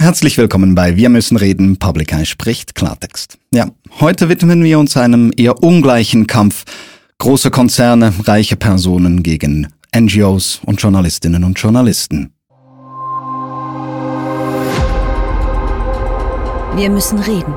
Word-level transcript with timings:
Herzlich 0.00 0.38
willkommen 0.38 0.74
bei 0.74 0.96
Wir 0.96 1.10
müssen 1.10 1.36
reden, 1.36 1.78
Public 1.78 2.14
Eye 2.14 2.24
spricht 2.24 2.74
Klartext. 2.74 3.36
Ja, 3.52 3.70
heute 4.00 4.30
widmen 4.30 4.64
wir 4.64 4.78
uns 4.78 4.96
einem 4.96 5.30
eher 5.36 5.62
ungleichen 5.62 6.26
Kampf. 6.26 6.64
Große 7.18 7.50
Konzerne, 7.50 8.10
reiche 8.24 8.56
Personen 8.56 9.22
gegen 9.22 9.68
NGOs 9.94 10.62
und 10.64 10.80
Journalistinnen 10.80 11.44
und 11.44 11.58
Journalisten. 11.58 12.32
Wir 16.76 16.88
müssen 16.88 17.18
reden. 17.18 17.52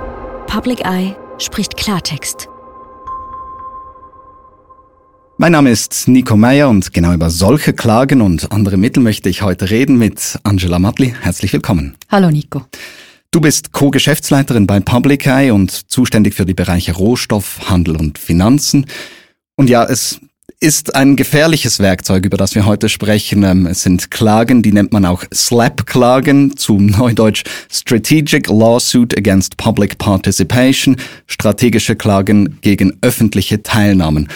Public 0.48 0.82
Eye 0.82 1.16
spricht 1.38 1.78
Klartext. 1.78 2.50
Mein 5.38 5.52
Name 5.54 5.72
ist 5.72 6.08
Nico 6.08 6.38
Meyer 6.38 6.70
und 6.70 6.94
genau 6.94 7.12
über 7.12 7.32
solche 7.32 7.74
Klagen 7.74 8.22
und 8.22 8.52
andere 8.52 8.78
Mittel 8.78 9.02
möchte 9.02 9.30
ich 9.30 9.42
heute 9.42 9.72
reden 9.72 9.98
mit 9.98 10.38
Angela 10.44 10.78
Matli. 10.78 11.16
Herzlich 11.22 11.52
willkommen. 11.52 11.96
Hallo 12.10 12.30
Nico. 12.30 12.66
Du 13.32 13.42
bist 13.42 13.72
Co-Geschäftsleiterin 13.72 14.68
bei 14.68 14.80
Public 14.80 15.26
Eye 15.26 15.50
und 15.50 15.72
zuständig 15.90 16.36
für 16.36 16.46
die 16.46 16.54
Bereiche 16.54 16.94
Rohstoff, 16.94 17.68
Handel 17.68 17.96
und 17.96 18.20
Finanzen. 18.20 18.86
Und 19.56 19.72
ja, 19.72 19.84
es 19.84 20.20
ist 20.60 20.96
ein 20.96 21.16
gefährliches 21.16 21.80
Werkzeug, 21.80 22.26
über 22.28 22.38
das 22.38 22.54
wir 22.54 22.68
heute 22.68 22.88
sprechen. 22.88 23.42
Ähm, 23.42 23.66
es 23.66 23.82
sind 23.82 24.12
Klagen, 24.12 24.62
die 24.62 24.72
nennt 24.72 24.94
man 24.94 25.04
auch 25.04 25.24
SLAP-Klagen, 25.34 26.58
zum 26.58 26.86
Neudeutsch 26.86 27.44
Strategic 27.72 28.50
Lawsuit 28.50 29.18
Against 29.18 29.58
Public 29.58 29.98
Participation, 29.98 30.96
strategische 31.26 31.96
Klagen 31.96 32.60
gegen 32.62 32.98
öffentliche 33.02 33.64
Teilnahmen. 33.64 34.30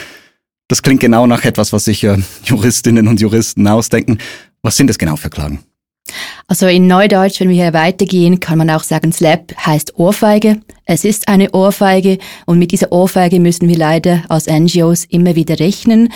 Das 0.68 0.82
klingt 0.82 1.00
genau 1.00 1.28
nach 1.28 1.46
etwas, 1.46 1.72
was 1.72 1.86
sich 1.86 2.04
äh, 2.04 2.18
Juristinnen 2.44 3.08
und 3.08 3.22
Juristen 3.22 3.68
ausdenken. 3.68 4.18
Was 4.62 4.76
sind 4.76 4.90
es 4.90 4.98
genau 4.98 5.16
für 5.16 5.30
Klagen? 5.30 5.60
Also 6.48 6.68
in 6.68 6.88
Neudeutsch, 6.88 7.40
wenn 7.40 7.50
wir 7.50 7.64
hier 7.64 7.74
weitergehen, 7.74 8.40
kann 8.40 8.58
man 8.58 8.70
auch 8.70 8.84
sagen, 8.84 9.12
Slap 9.12 9.54
heißt 9.66 9.98
Ohrfeige. 9.98 10.62
Es 10.86 11.04
ist 11.04 11.28
eine 11.28 11.52
Ohrfeige 11.52 12.18
und 12.46 12.60
mit 12.60 12.72
dieser 12.72 12.92
Ohrfeige 12.92 13.40
müssen 13.40 13.68
wir 13.68 13.78
leider 13.78 14.24
als 14.30 14.48
NGOs 14.48 15.06
immer 15.06 15.36
wieder 15.36 15.60
rechnen. 15.60 16.10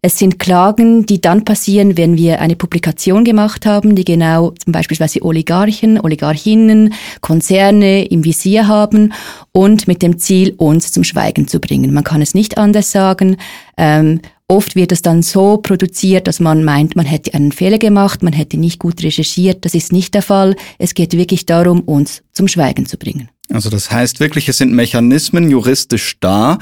Es 0.00 0.16
sind 0.16 0.38
Klagen, 0.38 1.06
die 1.06 1.20
dann 1.20 1.44
passieren, 1.44 1.96
wenn 1.96 2.16
wir 2.16 2.40
eine 2.40 2.54
Publikation 2.54 3.24
gemacht 3.24 3.66
haben, 3.66 3.96
die 3.96 4.04
genau 4.04 4.52
zum 4.52 4.72
Beispiel 4.72 4.96
Oligarchen, 5.22 6.00
Oligarchinnen, 6.00 6.94
Konzerne 7.20 8.04
im 8.04 8.24
Visier 8.24 8.68
haben 8.68 9.12
und 9.50 9.88
mit 9.88 10.02
dem 10.02 10.20
Ziel, 10.20 10.54
uns 10.56 10.92
zum 10.92 11.02
Schweigen 11.02 11.48
zu 11.48 11.58
bringen. 11.58 11.92
Man 11.92 12.04
kann 12.04 12.22
es 12.22 12.32
nicht 12.32 12.58
anders 12.58 12.92
sagen. 12.92 13.38
Ähm, 13.76 14.20
Oft 14.50 14.76
wird 14.76 14.92
es 14.92 15.02
dann 15.02 15.20
so 15.20 15.58
produziert, 15.58 16.26
dass 16.26 16.40
man 16.40 16.64
meint, 16.64 16.96
man 16.96 17.04
hätte 17.04 17.34
einen 17.34 17.52
Fehler 17.52 17.76
gemacht, 17.76 18.22
man 18.22 18.32
hätte 18.32 18.56
nicht 18.56 18.78
gut 18.78 19.02
recherchiert. 19.02 19.66
Das 19.66 19.74
ist 19.74 19.92
nicht 19.92 20.14
der 20.14 20.22
Fall. 20.22 20.56
Es 20.78 20.94
geht 20.94 21.12
wirklich 21.12 21.44
darum, 21.44 21.80
uns 21.80 22.22
zum 22.32 22.48
Schweigen 22.48 22.86
zu 22.86 22.96
bringen. 22.96 23.28
Also 23.50 23.68
das 23.68 23.90
heißt 23.90 24.20
wirklich, 24.20 24.48
es 24.48 24.56
sind 24.56 24.72
Mechanismen 24.72 25.50
juristisch 25.50 26.16
da, 26.20 26.58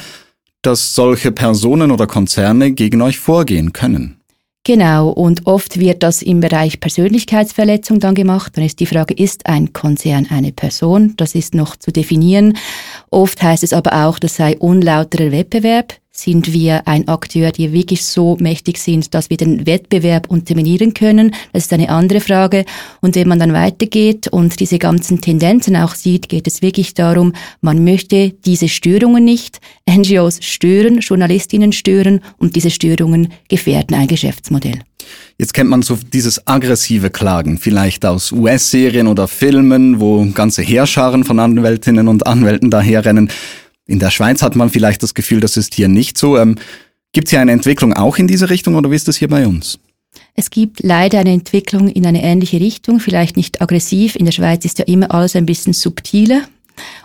dass 0.67 0.97
solche 0.97 1.31
Personen 1.31 1.92
oder 1.92 2.09
Konzerne 2.09 2.72
gegen 2.72 3.00
euch 3.00 3.20
vorgehen 3.20 3.72
können. 3.72 4.20
Genau, 4.64 5.11
und 5.11 5.47
oft 5.47 5.78
wird 5.78 6.03
das 6.03 6.22
im 6.22 6.41
Bereich 6.41 6.81
Persönlichkeitsverletzung 6.81 8.00
dann 8.00 8.17
gemacht. 8.17 8.56
Dann 8.56 8.64
ist 8.64 8.81
die 8.81 8.87
Frage, 8.87 9.14
ist 9.14 9.47
ein 9.47 9.72
Konzern 9.72 10.27
eine 10.28 10.50
Person? 10.50 11.14
Das 11.19 11.37
ist 11.37 11.55
noch 11.55 11.77
zu 11.77 11.92
definieren. 11.92 12.59
Oft 13.12 13.41
heißt 13.41 13.62
es 13.62 13.72
aber 13.72 14.06
auch, 14.06 14.19
das 14.19 14.34
sei 14.34 14.59
unlauterer 14.59 15.31
Wettbewerb 15.31 15.94
sind 16.17 16.53
wir 16.53 16.89
ein 16.89 17.09
Akteur, 17.09 17.53
die 17.53 17.72
wirklich 17.72 18.05
so 18.05 18.36
mächtig 18.41 18.78
sind, 18.78 19.14
dass 19.14 19.31
wir 19.31 19.36
den 19.36 19.67
Wettbewerb 19.67 20.28
unterminieren 20.31 20.95
können. 20.95 21.34
Das 21.53 21.64
ist 21.64 21.72
eine 21.72 21.91
andere 21.91 22.20
Frage. 22.20 22.64
Und 23.00 23.14
wenn 23.17 23.28
man 23.28 23.39
dann 23.39 23.53
weitergeht 23.53 24.28
und 24.28 24.59
diese 24.61 24.78
ganzen 24.78 25.20
Tendenzen 25.20 25.77
auch 25.77 25.94
sieht, 25.94 26.28
geht 26.28 26.47
es 26.47 26.62
wirklich 26.62 26.94
darum, 26.94 27.33
man 27.61 27.84
möchte 27.84 28.31
diese 28.31 28.69
Störungen 28.69 29.25
nicht. 29.25 29.61
NGOs 29.89 30.39
stören, 30.42 31.00
Journalistinnen 31.00 31.72
stören 31.72 32.20
und 32.39 32.56
diese 32.56 32.71
Störungen 32.71 33.32
gefährden 33.49 33.97
ein 33.97 34.09
Geschäftsmodell. 34.09 34.81
Jetzt 35.38 35.53
kennt 35.53 35.69
man 35.69 35.82
so 35.82 35.99
dieses 36.12 36.47
aggressive 36.47 37.10
Klagen, 37.10 37.59
vielleicht 37.59 38.06
aus 38.06 38.32
US-Serien 38.32 39.06
oder 39.06 39.28
Filmen, 39.28 40.00
wo 40.00 40.25
ganze 40.32 40.62
Heerscharen 40.62 41.25
von 41.25 41.38
Anwältinnen 41.38 42.09
und 42.09 42.26
Anwälten 42.26 42.71
daherrennen. 42.71 43.31
In 43.87 43.99
der 43.99 44.11
Schweiz 44.11 44.43
hat 44.43 44.57
man 44.57 44.71
vielleicht 44.71 45.03
das 45.03 45.15
Gefühl, 45.15 45.41
das 45.41 45.57
ist 45.57 45.75
hier 45.75 45.89
nicht 45.89 46.19
so. 46.19 46.37
Ähm, 46.37 46.57
gibt 47.13 47.29
es 47.29 47.31
hier 47.31 47.41
eine 47.41 47.53
Entwicklung 47.53 47.93
auch 47.93 48.19
in 48.19 48.27
diese 48.27 48.51
Richtung 48.51 48.75
oder 48.75 48.91
wie 48.91 48.97
ist 48.97 49.09
das 49.09 49.17
hier 49.17 49.29
bei 49.29 49.47
uns? 49.47 49.79
Es 50.35 50.51
gibt 50.51 50.83
leider 50.83 51.19
eine 51.19 51.33
Entwicklung 51.33 51.89
in 51.89 52.07
eine 52.07 52.23
ähnliche 52.23 52.61
Richtung, 52.61 53.01
vielleicht 53.01 53.37
nicht 53.37 53.63
aggressiv. 53.63 54.17
In 54.17 54.25
der 54.25 54.33
Schweiz 54.33 54.65
ist 54.65 54.79
ja 54.79 54.85
immer 54.85 55.13
alles 55.13 55.37
ein 55.37 55.47
bisschen 55.47 55.73
subtiler 55.73 56.43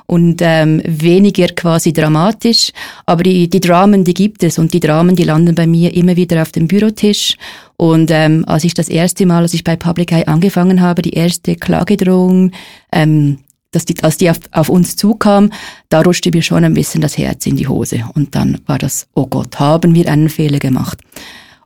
und 0.05 0.41
ähm, 0.41 0.81
weniger 0.85 1.47
quasi 1.47 1.93
dramatisch. 1.93 2.71
Aber 3.05 3.23
die, 3.23 3.49
die 3.49 3.59
Dramen, 3.59 4.03
die 4.03 4.13
gibt 4.13 4.43
es 4.43 4.59
und 4.59 4.73
die 4.73 4.79
Dramen, 4.79 5.15
die 5.15 5.23
landen 5.23 5.55
bei 5.55 5.67
mir 5.67 5.93
immer 5.93 6.15
wieder 6.15 6.41
auf 6.41 6.51
dem 6.51 6.67
Bürotisch. 6.67 7.37
Und 7.77 8.11
ähm, 8.11 8.43
als 8.47 8.63
ich 8.63 8.73
das 8.73 8.89
erste 8.89 9.25
Mal, 9.25 9.43
als 9.43 9.53
ich 9.53 9.63
bei 9.63 9.75
Public 9.75 10.11
Eye 10.11 10.27
angefangen 10.27 10.81
habe, 10.81 11.01
die 11.01 11.13
erste 11.13 11.55
Klagedrohung 11.55 12.51
ähm, 12.91 13.39
dass 13.71 13.85
die, 13.85 13.95
als 14.03 14.17
die 14.17 14.29
auf, 14.29 14.37
auf 14.51 14.69
uns 14.69 14.95
zukam, 14.95 15.51
da 15.89 16.01
rutschte 16.01 16.31
mir 16.31 16.41
schon 16.41 16.63
ein 16.63 16.73
bisschen 16.73 17.01
das 17.01 17.17
Herz 17.17 17.45
in 17.45 17.55
die 17.55 17.67
Hose. 17.67 18.03
Und 18.13 18.35
dann 18.35 18.59
war 18.65 18.77
das, 18.77 19.07
oh 19.15 19.27
Gott, 19.27 19.59
haben 19.59 19.95
wir 19.95 20.07
einen 20.09 20.29
Fehler 20.29 20.59
gemacht. 20.59 20.99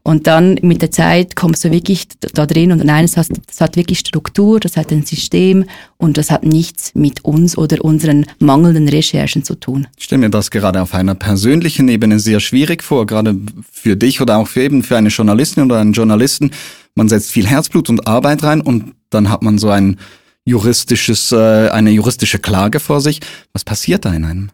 Und 0.07 0.27
dann 0.27 0.59
mit 0.61 0.83
der 0.83 0.91
Zeit 0.91 1.35
kommst 1.35 1.63
du 1.63 1.71
wirklich 1.71 2.07
da 2.19 2.45
drin 2.45 2.71
und 2.71 2.83
nein, 2.85 3.05
es 3.05 3.17
hat, 3.17 3.25
es 3.51 3.59
hat 3.59 3.75
wirklich 3.75 3.97
Struktur, 3.97 4.59
das 4.59 4.77
hat 4.77 4.91
ein 4.91 5.03
System 5.03 5.66
und 5.97 6.19
das 6.19 6.29
hat 6.29 6.45
nichts 6.45 6.91
mit 6.93 7.25
uns 7.25 7.57
oder 7.57 7.83
unseren 7.83 8.27
mangelnden 8.37 8.87
Recherchen 8.87 9.43
zu 9.43 9.55
tun. 9.55 9.87
Ich 9.97 10.03
stelle 10.03 10.19
mir 10.19 10.29
das 10.29 10.51
gerade 10.51 10.79
auf 10.79 10.93
einer 10.93 11.16
persönlichen 11.16 11.87
Ebene 11.87 12.19
sehr 12.19 12.39
schwierig 12.39 12.83
vor, 12.83 13.07
gerade 13.07 13.35
für 13.72 13.95
dich 13.95 14.22
oder 14.22 14.37
auch 14.37 14.47
für 14.47 14.61
eben 14.61 14.83
für 14.83 14.95
eine 14.95 15.09
Journalistin 15.09 15.63
oder 15.63 15.79
einen 15.79 15.93
Journalisten. 15.93 16.51
Man 16.93 17.09
setzt 17.09 17.31
viel 17.31 17.47
Herzblut 17.47 17.89
und 17.89 18.05
Arbeit 18.05 18.43
rein 18.43 18.61
und 18.61 18.93
dann 19.09 19.31
hat 19.31 19.41
man 19.41 19.57
so 19.57 19.69
ein 19.69 19.97
juristisches, 20.45 21.31
äh, 21.31 21.69
eine 21.69 21.91
juristische 21.91 22.39
Klage 22.39 22.79
vor 22.79 23.01
sich. 23.01 23.19
Was 23.53 23.63
passiert 23.63 24.06
da 24.06 24.13
in 24.13 24.23
einem? 24.23 24.51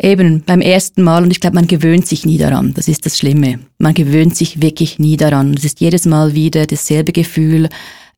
Eben 0.00 0.42
beim 0.44 0.60
ersten 0.60 1.02
Mal 1.02 1.24
und 1.24 1.30
ich 1.30 1.40
glaube, 1.40 1.56
man 1.56 1.66
gewöhnt 1.66 2.06
sich 2.06 2.24
nie 2.24 2.38
daran. 2.38 2.72
Das 2.74 2.88
ist 2.88 3.04
das 3.04 3.18
Schlimme. 3.18 3.58
Man 3.78 3.94
gewöhnt 3.94 4.36
sich 4.36 4.62
wirklich 4.62 4.98
nie 4.98 5.16
daran. 5.16 5.54
Es 5.54 5.64
ist 5.64 5.80
jedes 5.80 6.06
Mal 6.06 6.34
wieder 6.34 6.66
dasselbe 6.66 7.12
Gefühl. 7.12 7.68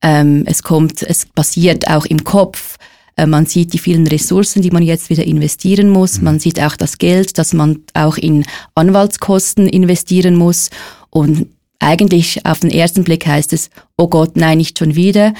Ähm, 0.03 0.44
es 0.47 0.62
kommt, 0.62 1.03
es 1.03 1.26
passiert 1.26 1.88
auch 1.88 2.04
im 2.04 2.22
Kopf. 2.22 2.76
Äh, 3.16 3.26
man 3.26 3.47
sieht 3.47 3.72
die 3.72 3.78
vielen 3.78 4.06
Ressourcen, 4.06 4.62
die 4.62 4.70
man 4.70 4.82
jetzt 4.82 5.10
wieder 5.10 5.25
investieren 5.25 5.91
muss. 5.91 6.19
Mhm. 6.19 6.25
Man 6.25 6.38
sieht 6.38 6.60
auch 6.60 6.76
das 6.76 6.98
Geld, 6.98 7.38
das 7.38 7.54
man 7.54 7.80
auch 7.94 8.16
in 8.19 8.44
Anwaltskosten 8.75 9.66
investieren 9.66 10.36
muss. 10.36 10.70
Und 11.09 11.47
eigentlich 11.78 12.44
auf 12.44 12.60
den 12.60 12.70
ersten 12.70 13.04
Blick 13.04 13.26
heißt 13.26 13.53
es, 13.54 13.70
oh 13.97 14.09
Gott, 14.09 14.36
nein, 14.36 14.59
nicht 14.59 14.78
schon 14.78 14.94
wieder. 14.94 15.32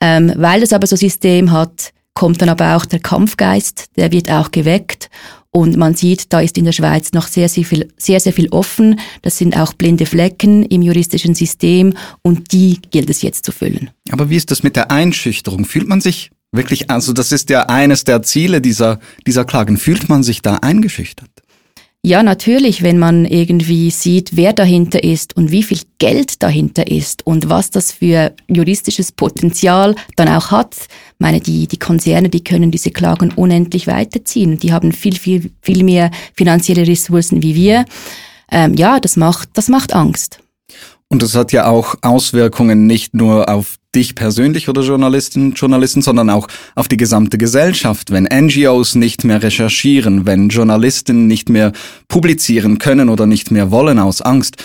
Ähm, 0.00 0.32
weil 0.36 0.62
es 0.62 0.72
aber 0.72 0.86
so 0.86 0.96
System 0.96 1.52
hat, 1.52 1.92
kommt 2.14 2.40
dann 2.42 2.48
aber 2.48 2.76
auch 2.76 2.86
der 2.86 3.00
Kampfgeist, 3.00 3.86
der 3.96 4.12
wird 4.12 4.30
auch 4.30 4.50
geweckt 4.50 5.10
und 5.56 5.78
man 5.78 5.94
sieht, 5.94 6.34
da 6.34 6.40
ist 6.40 6.58
in 6.58 6.66
der 6.66 6.72
Schweiz 6.72 7.12
noch 7.12 7.28
sehr, 7.28 7.48
sehr 7.48 7.64
viel, 7.64 7.88
sehr, 7.96 8.20
sehr 8.20 8.34
viel 8.34 8.50
offen. 8.50 9.00
Das 9.22 9.38
sind 9.38 9.56
auch 9.56 9.72
blinde 9.72 10.04
Flecken 10.04 10.64
im 10.64 10.82
juristischen 10.82 11.34
System 11.34 11.94
und 12.20 12.52
die 12.52 12.78
gilt 12.90 13.08
es 13.08 13.22
jetzt 13.22 13.46
zu 13.46 13.52
füllen. 13.52 13.88
Aber 14.10 14.28
wie 14.28 14.36
ist 14.36 14.50
das 14.50 14.62
mit 14.62 14.76
der 14.76 14.90
Einschüchterung? 14.90 15.64
Fühlt 15.64 15.88
man 15.88 16.02
sich 16.02 16.30
wirklich, 16.52 16.90
also 16.90 17.14
das 17.14 17.32
ist 17.32 17.48
ja 17.48 17.70
eines 17.70 18.04
der 18.04 18.22
Ziele 18.22 18.60
dieser, 18.60 19.00
dieser 19.26 19.46
Klagen, 19.46 19.78
fühlt 19.78 20.10
man 20.10 20.22
sich 20.22 20.42
da 20.42 20.56
eingeschüchtert? 20.56 21.30
Ja, 22.06 22.22
natürlich, 22.22 22.84
wenn 22.84 23.00
man 23.00 23.24
irgendwie 23.24 23.90
sieht, 23.90 24.36
wer 24.36 24.52
dahinter 24.52 25.02
ist 25.02 25.36
und 25.36 25.50
wie 25.50 25.64
viel 25.64 25.80
Geld 25.98 26.40
dahinter 26.40 26.86
ist 26.86 27.26
und 27.26 27.48
was 27.48 27.70
das 27.70 27.90
für 27.90 28.32
juristisches 28.46 29.10
Potenzial 29.10 29.96
dann 30.14 30.28
auch 30.28 30.52
hat. 30.52 30.76
Ich 30.76 31.18
meine, 31.18 31.40
die, 31.40 31.66
die 31.66 31.80
Konzerne, 31.80 32.28
die 32.28 32.44
können 32.44 32.70
diese 32.70 32.92
Klagen 32.92 33.32
unendlich 33.32 33.88
weiterziehen. 33.88 34.56
Die 34.56 34.72
haben 34.72 34.92
viel, 34.92 35.16
viel, 35.16 35.50
viel 35.62 35.82
mehr 35.82 36.12
finanzielle 36.36 36.86
Ressourcen 36.86 37.42
wie 37.42 37.56
wir. 37.56 37.84
Ähm, 38.52 38.74
ja, 38.74 39.00
das 39.00 39.16
macht, 39.16 39.48
das 39.54 39.66
macht 39.66 39.92
Angst. 39.92 40.38
Und 41.08 41.24
das 41.24 41.34
hat 41.34 41.50
ja 41.50 41.66
auch 41.66 41.96
Auswirkungen 42.02 42.86
nicht 42.86 43.14
nur 43.14 43.48
auf 43.48 43.78
dich 43.94 44.14
persönlich 44.14 44.68
oder 44.68 44.82
Journalistinnen 44.82 45.50
und 45.50 45.58
Journalisten, 45.58 46.02
sondern 46.02 46.30
auch 46.30 46.48
auf 46.74 46.88
die 46.88 46.96
gesamte 46.96 47.38
Gesellschaft. 47.38 48.10
Wenn 48.10 48.24
NGOs 48.24 48.94
nicht 48.94 49.24
mehr 49.24 49.42
recherchieren, 49.42 50.26
wenn 50.26 50.48
Journalisten 50.48 51.26
nicht 51.26 51.48
mehr 51.48 51.72
publizieren 52.08 52.78
können 52.78 53.08
oder 53.08 53.26
nicht 53.26 53.50
mehr 53.50 53.70
wollen 53.70 53.98
aus 53.98 54.20
Angst, 54.20 54.56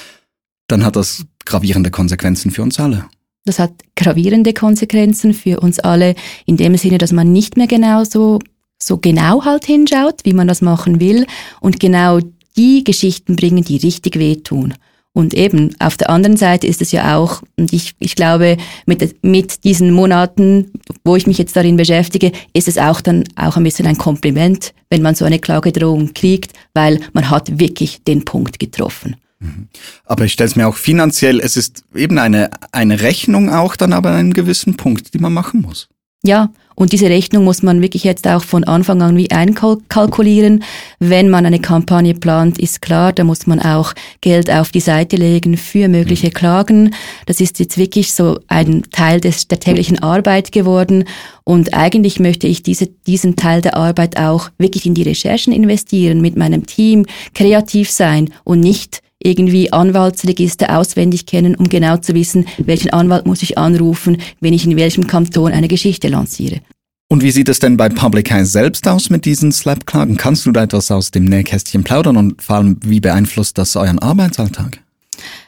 dann 0.67 0.85
hat 0.85 0.95
das 0.95 1.25
gravierende 1.45 1.91
Konsequenzen 1.91 2.51
für 2.51 2.61
uns 2.61 2.79
alle. 2.79 3.05
Das 3.45 3.57
hat 3.57 3.71
gravierende 3.95 4.53
Konsequenzen 4.53 5.33
für 5.33 5.59
uns 5.59 5.79
alle 5.79 6.15
in 6.45 6.57
dem 6.57 6.77
Sinne, 6.77 6.97
dass 6.97 7.11
man 7.11 7.31
nicht 7.31 7.57
mehr 7.57 7.67
genau 7.67 8.03
so, 8.03 8.39
so 8.77 8.97
genau 8.97 9.45
halt 9.45 9.65
hinschaut, 9.65 10.21
wie 10.23 10.33
man 10.33 10.47
das 10.47 10.61
machen 10.61 10.99
will 10.99 11.25
und 11.59 11.79
genau 11.79 12.19
die 12.55 12.83
Geschichten 12.83 13.35
bringen, 13.35 13.63
die 13.63 13.77
richtig 13.77 14.19
wehtun. 14.19 14.75
Und 15.13 15.33
eben, 15.33 15.75
auf 15.79 15.97
der 15.97 16.09
anderen 16.09 16.37
Seite 16.37 16.67
ist 16.67 16.81
es 16.81 16.93
ja 16.93 17.17
auch, 17.17 17.41
und 17.57 17.73
ich, 17.73 17.95
ich 17.99 18.15
glaube, 18.15 18.55
mit, 18.85 19.23
mit 19.23 19.63
diesen 19.65 19.91
Monaten, 19.91 20.71
wo 21.03 21.17
ich 21.17 21.27
mich 21.27 21.37
jetzt 21.37 21.55
darin 21.55 21.75
beschäftige, 21.75 22.31
ist 22.53 22.69
es 22.69 22.77
auch 22.77 23.01
dann 23.01 23.25
auch 23.35 23.57
ein 23.57 23.63
bisschen 23.63 23.87
ein 23.87 23.97
Kompliment, 23.97 24.73
wenn 24.89 25.01
man 25.01 25.15
so 25.15 25.25
eine 25.25 25.39
Klagedrohung 25.39 26.13
kriegt, 26.13 26.53
weil 26.73 27.01
man 27.11 27.29
hat 27.29 27.59
wirklich 27.59 28.03
den 28.03 28.23
Punkt 28.23 28.57
getroffen. 28.57 29.17
Mhm. 29.39 29.67
Aber 30.05 30.23
ich 30.23 30.33
stelle 30.33 30.49
es 30.49 30.55
mir 30.55 30.67
auch 30.67 30.77
finanziell, 30.77 31.41
es 31.41 31.57
ist 31.57 31.83
eben 31.93 32.17
eine, 32.17 32.49
eine 32.71 33.01
Rechnung 33.01 33.49
auch 33.49 33.75
dann 33.75 33.91
aber 33.91 34.11
an 34.11 34.15
einem 34.15 34.33
gewissen 34.33 34.77
Punkt, 34.77 35.13
die 35.13 35.19
man 35.19 35.33
machen 35.33 35.61
muss. 35.61 35.89
Ja, 36.23 36.51
und 36.75 36.93
diese 36.93 37.09
Rechnung 37.09 37.43
muss 37.43 37.63
man 37.63 37.81
wirklich 37.81 38.03
jetzt 38.03 38.27
auch 38.27 38.43
von 38.43 38.63
Anfang 38.63 39.01
an 39.01 39.17
wie 39.17 39.29
einkalkulieren. 39.29 40.63
Wenn 40.99 41.29
man 41.29 41.45
eine 41.45 41.59
Kampagne 41.59 42.13
plant, 42.13 42.57
ist 42.59 42.81
klar, 42.81 43.11
da 43.13 43.23
muss 43.23 43.45
man 43.45 43.59
auch 43.59 43.93
Geld 44.21 44.49
auf 44.49 44.71
die 44.71 44.79
Seite 44.79 45.15
legen 45.15 45.57
für 45.57 45.87
mögliche 45.89 46.27
mhm. 46.27 46.33
Klagen. 46.33 46.95
Das 47.25 47.41
ist 47.41 47.59
jetzt 47.59 47.77
wirklich 47.77 48.13
so 48.13 48.39
ein 48.47 48.83
Teil 48.91 49.19
des, 49.19 49.47
der 49.47 49.59
täglichen 49.59 49.99
Arbeit 50.01 50.51
geworden. 50.51 51.05
Und 51.43 51.73
eigentlich 51.73 52.19
möchte 52.19 52.47
ich 52.47 52.63
diese, 52.63 52.87
diesen 52.87 53.35
Teil 53.35 53.61
der 53.61 53.75
Arbeit 53.75 54.17
auch 54.17 54.49
wirklich 54.57 54.85
in 54.85 54.93
die 54.93 55.03
Recherchen 55.03 55.53
investieren, 55.53 56.21
mit 56.21 56.37
meinem 56.37 56.65
Team 56.65 57.05
kreativ 57.33 57.91
sein 57.91 58.31
und 58.43 58.59
nicht 58.59 59.01
irgendwie 59.23 59.71
Anwaltsregister 59.71 60.77
auswendig 60.77 61.25
kennen, 61.25 61.55
um 61.55 61.69
genau 61.69 61.97
zu 61.97 62.13
wissen, 62.13 62.45
welchen 62.57 62.91
Anwalt 62.91 63.25
muss 63.25 63.43
ich 63.43 63.57
anrufen, 63.57 64.17
wenn 64.39 64.53
ich 64.53 64.65
in 64.65 64.75
welchem 64.77 65.07
Kanton 65.07 65.51
eine 65.51 65.67
Geschichte 65.67 66.07
lanciere. 66.07 66.61
Und 67.09 67.23
wie 67.23 67.31
sieht 67.31 67.49
es 67.49 67.59
denn 67.59 67.75
bei 67.75 67.89
Public 67.89 68.31
Eye 68.31 68.45
selbst 68.45 68.87
aus 68.87 69.09
mit 69.09 69.25
diesen 69.25 69.51
Slap-Klagen? 69.51 70.15
Kannst 70.15 70.45
du 70.45 70.51
da 70.53 70.63
etwas 70.63 70.91
aus 70.91 71.11
dem 71.11 71.25
Nähkästchen 71.25 71.83
plaudern 71.83 72.15
und 72.15 72.41
vor 72.41 72.55
allem, 72.55 72.77
wie 72.85 73.01
beeinflusst 73.01 73.57
das 73.57 73.75
euren 73.75 73.99
Arbeitsalltag? 73.99 74.79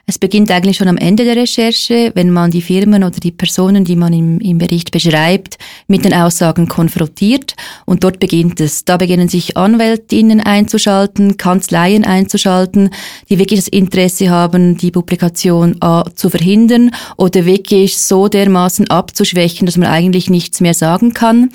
Es 0.06 0.20
beginnt 0.20 0.52
eigentlich 0.52 0.76
schon 0.76 0.90
am 0.90 0.98
Ende 0.98 1.24
der 1.24 1.38
Recherche, 1.38 2.12
wenn 2.14 2.30
man 2.30 2.52
die 2.52 2.62
Firmen 2.62 3.06
oder 3.06 3.22
die 3.22 3.32
Personen, 3.32 3.86
die 3.86 3.96
man 3.96 4.12
im, 4.12 4.42
im 4.42 4.58
Bericht 4.58 4.92
beschreibt, 4.92 5.58
mit 5.88 6.04
den 6.04 6.14
Aussagen 6.14 6.68
konfrontiert. 6.68 7.56
Und 7.86 8.04
dort 8.04 8.20
beginnt 8.20 8.60
es. 8.60 8.84
Da 8.84 8.98
beginnen 8.98 9.30
sich 9.30 9.56
Anwältinnen 9.56 10.42
einzuschalten, 10.42 11.38
Kanzleien 11.38 12.04
einzuschalten, 12.04 12.90
die 13.30 13.40
wirklich 13.40 13.62
das 13.62 13.70
Interesse 13.70 14.30
haben, 14.30 14.76
die 14.76 14.92
Publikation 14.92 15.78
A, 15.80 16.04
zu 16.14 16.30
verhindern 16.30 16.92
oder 17.16 17.46
wirklich 17.46 17.98
so 17.98 18.28
dermaßen 18.28 18.90
abzuschwächen, 18.90 19.66
dass 19.66 19.78
man 19.78 19.88
eigentlich 19.88 20.30
nichts 20.30 20.60
mehr 20.60 20.74
sagen 20.74 21.14
kann. 21.14 21.52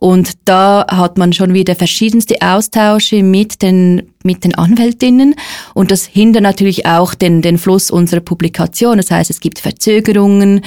Und 0.00 0.32
da 0.46 0.86
hat 0.90 1.18
man 1.18 1.34
schon 1.34 1.52
wieder 1.52 1.76
verschiedenste 1.76 2.36
Austausche 2.40 3.22
mit 3.22 3.60
den 3.60 4.10
mit 4.22 4.44
den 4.44 4.54
Anwältinnen 4.54 5.34
und 5.72 5.90
das 5.90 6.04
hindert 6.04 6.42
natürlich 6.42 6.84
auch 6.84 7.14
den, 7.14 7.40
den 7.40 7.56
Fluss 7.56 7.90
unserer 7.90 8.20
Publikation. 8.20 8.98
Das 8.98 9.10
heißt, 9.10 9.30
es 9.30 9.40
gibt 9.40 9.58
Verzögerungen, 9.58 10.60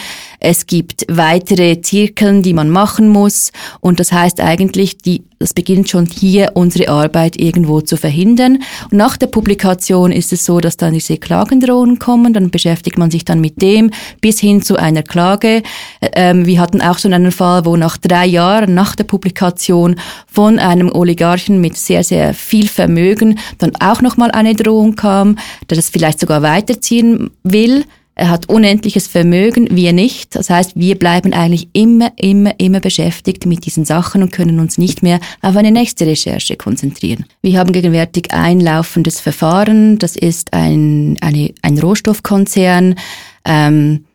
es 0.44 0.68
gibt 0.68 1.06
weitere 1.08 1.80
Zirkeln, 1.80 2.44
die 2.44 2.54
man 2.54 2.70
machen 2.70 3.08
muss 3.08 3.54
und 3.80 4.02
das 4.02 4.12
heißt 4.12 4.42
eigentlich, 4.42 4.98
die, 4.98 5.24
das 5.40 5.54
beginnt 5.54 5.90
schon 5.90 6.06
hier 6.06 6.52
unsere 6.56 6.90
Arbeit 6.90 7.40
irgendwo 7.40 7.80
zu 7.80 7.96
verhindern. 7.96 8.60
Und 8.92 8.98
nach 8.98 9.16
der 9.16 9.28
Publikation 9.28 10.12
ist 10.12 10.34
es 10.34 10.44
so, 10.44 10.60
dass 10.60 10.76
dann 10.76 10.94
diese 10.94 11.18
Klagendrohungen 11.18 11.98
kommen, 11.98 12.34
dann 12.34 12.52
beschäftigt 12.52 12.98
man 12.98 13.10
sich 13.10 13.24
dann 13.24 13.40
mit 13.40 13.62
dem 13.62 13.92
bis 14.20 14.42
hin 14.42 14.62
zu 14.62 14.76
einer 14.76 15.02
Klage. 15.02 15.64
Ähm, 16.02 16.46
wir 16.46 16.60
hatten 16.60 16.82
auch 16.82 17.00
schon 17.00 17.14
einen 17.14 17.32
Fall, 17.32 17.66
wo 17.66 17.78
nach 17.78 17.96
drei 17.96 18.26
Jahren 18.26 18.74
nach 18.74 18.98
der 18.98 19.06
Publikation 19.06 19.96
von 20.28 20.60
einem 20.60 20.92
Oligarchen 20.92 21.62
mit 21.62 21.78
sehr, 21.78 22.04
sehr 22.04 22.34
viel 22.34 22.68
Vermögen 22.68 23.40
dann 23.60 23.72
auch 23.78 24.02
nochmal 24.02 24.32
eine 24.32 24.56
Drohung 24.56 24.96
kam, 24.96 25.38
der 25.70 25.78
das 25.78 25.90
vielleicht 25.90 26.20
sogar 26.20 26.42
weiterziehen 26.42 27.30
will. 27.44 27.86
Er 28.24 28.30
hat 28.30 28.48
unendliches 28.48 29.08
Vermögen, 29.08 29.76
wir 29.76 29.92
nicht. 29.92 30.34
Das 30.38 30.50
heißt, 30.50 30.78
wir 30.78 30.98
bleiben 30.98 31.34
eigentlich 31.34 31.68
immer, 31.74 32.14
immer, 32.16 32.58
immer 32.58 32.80
beschäftigt 32.80 33.46
mit 33.46 33.66
diesen 33.66 33.84
Sachen 33.84 34.24
und 34.24 34.32
können 34.32 34.62
uns 34.62 34.78
nicht 34.78 35.04
mehr 35.04 35.20
auf 35.42 35.58
eine 35.58 35.72
nächste 35.72 36.08
Recherche 36.08 36.56
konzentrieren. 36.56 37.26
Wir 37.42 37.60
haben 37.60 37.74
gegenwärtig 37.74 38.32
ein 38.32 38.62
laufendes 38.62 39.20
Verfahren. 39.20 40.00
Das 40.00 40.16
ist 40.16 40.54
ein, 40.54 41.18
eine, 41.20 41.54
ein 41.64 41.78
Rohstoffkonzern. 41.78 42.96
Ähm, 43.44 44.06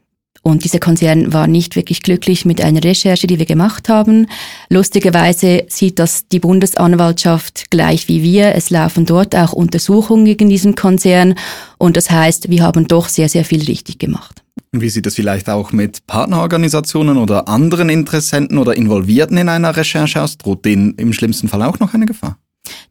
und 0.43 0.65
dieser 0.65 0.79
Konzern 0.79 1.33
war 1.33 1.47
nicht 1.47 1.77
wirklich 1.77 2.03
glücklich 2.03 2.45
mit 2.45 2.61
einer 2.61 2.83
Recherche, 2.83 3.27
die 3.27 3.39
wir 3.39 3.47
gemacht 3.47 3.89
haben. 3.89 4.27
Lustigerweise 4.69 5.65
sieht 5.69 5.99
das 5.99 6.29
die 6.29 6.39
Bundesanwaltschaft 6.39 7.71
gleich 7.71 8.09
wie 8.09 8.23
wir. 8.23 8.55
Es 8.55 8.71
laufen 8.71 9.07
dort 9.07 9.37
auch 9.37 9.53
Untersuchungen 9.53 10.25
gegen 10.25 10.49
diesen 10.49 10.75
Konzern. 10.75 11.35
Und 11.79 11.97
das 11.97 12.11
heißt, 12.11 12.51
wir 12.51 12.63
haben 12.63 12.89
doch 12.89 13.09
sehr, 13.09 13.29
sehr 13.29 13.45
viel 13.45 13.65
richtig 13.65 13.99
gemacht. 13.99 14.43
Wie 14.73 14.91
sieht 14.91 15.07
es 15.07 15.15
vielleicht 15.15 15.49
auch 15.49 15.73
mit 15.73 16.07
Partnerorganisationen 16.07 17.17
oder 17.17 17.49
anderen 17.49 17.89
Interessenten 17.89 18.59
oder 18.59 18.77
Involvierten 18.77 19.39
in 19.39 19.49
einer 19.49 19.77
Recherche 19.77 20.23
aus? 20.23 20.37
Droht 20.37 20.65
denen 20.65 20.95
im 20.95 21.13
schlimmsten 21.13 21.49
Fall 21.49 21.63
auch 21.63 21.79
noch 21.79 21.95
eine 21.95 22.07
Gefahr? 22.07 22.39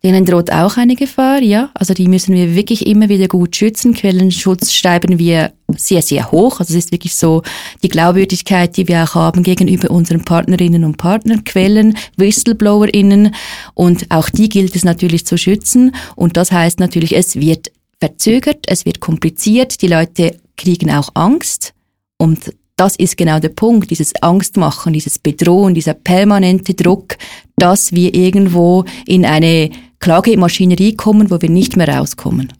Denen 0.03 0.25
droht 0.25 0.51
auch 0.51 0.77
eine 0.77 0.95
Gefahr, 0.95 1.41
ja. 1.41 1.69
Also 1.73 1.93
die 1.93 2.07
müssen 2.07 2.33
wir 2.33 2.55
wirklich 2.55 2.85
immer 2.87 3.09
wieder 3.09 3.27
gut 3.27 3.55
schützen. 3.55 3.93
Quellenschutz 3.93 4.73
schreiben 4.73 5.19
wir 5.19 5.53
sehr, 5.75 6.01
sehr 6.01 6.31
hoch. 6.31 6.59
Also 6.59 6.73
es 6.73 6.85
ist 6.85 6.91
wirklich 6.91 7.15
so 7.15 7.43
die 7.83 7.89
Glaubwürdigkeit, 7.89 8.77
die 8.77 8.87
wir 8.87 9.03
auch 9.03 9.15
haben 9.15 9.43
gegenüber 9.43 9.91
unseren 9.91 10.23
Partnerinnen 10.23 10.83
und 10.83 10.97
Partnerquellen, 10.97 11.97
WhistleblowerInnen. 12.17 13.33
Und 13.73 14.09
auch 14.09 14.29
die 14.29 14.49
gilt 14.49 14.75
es 14.75 14.85
natürlich 14.85 15.25
zu 15.25 15.37
schützen. 15.37 15.95
Und 16.15 16.37
das 16.37 16.51
heißt 16.51 16.79
natürlich, 16.79 17.15
es 17.15 17.35
wird 17.35 17.71
verzögert, 17.99 18.65
es 18.67 18.85
wird 18.85 18.99
kompliziert, 18.99 19.81
die 19.81 19.87
Leute 19.87 20.37
kriegen 20.55 20.91
auch 20.91 21.09
Angst. 21.13 21.73
Und 22.17 22.53
das 22.77 22.95
ist 22.95 23.17
genau 23.17 23.39
der 23.39 23.49
Punkt, 23.49 23.89
dieses 23.89 24.15
Angstmachen, 24.21 24.93
dieses 24.93 25.19
Bedrohen, 25.19 25.73
dieser 25.73 25.95
permanente 25.95 26.75
Druck, 26.75 27.17
dass 27.57 27.91
wir 27.91 28.13
irgendwo 28.13 28.85
in 29.05 29.25
eine 29.25 29.71
Klagemaschinerie 29.99 30.95
kommen, 30.95 31.31
wo 31.31 31.41
wir 31.41 31.49
nicht 31.49 31.75
mehr 31.75 31.89
rauskommen. 31.89 32.53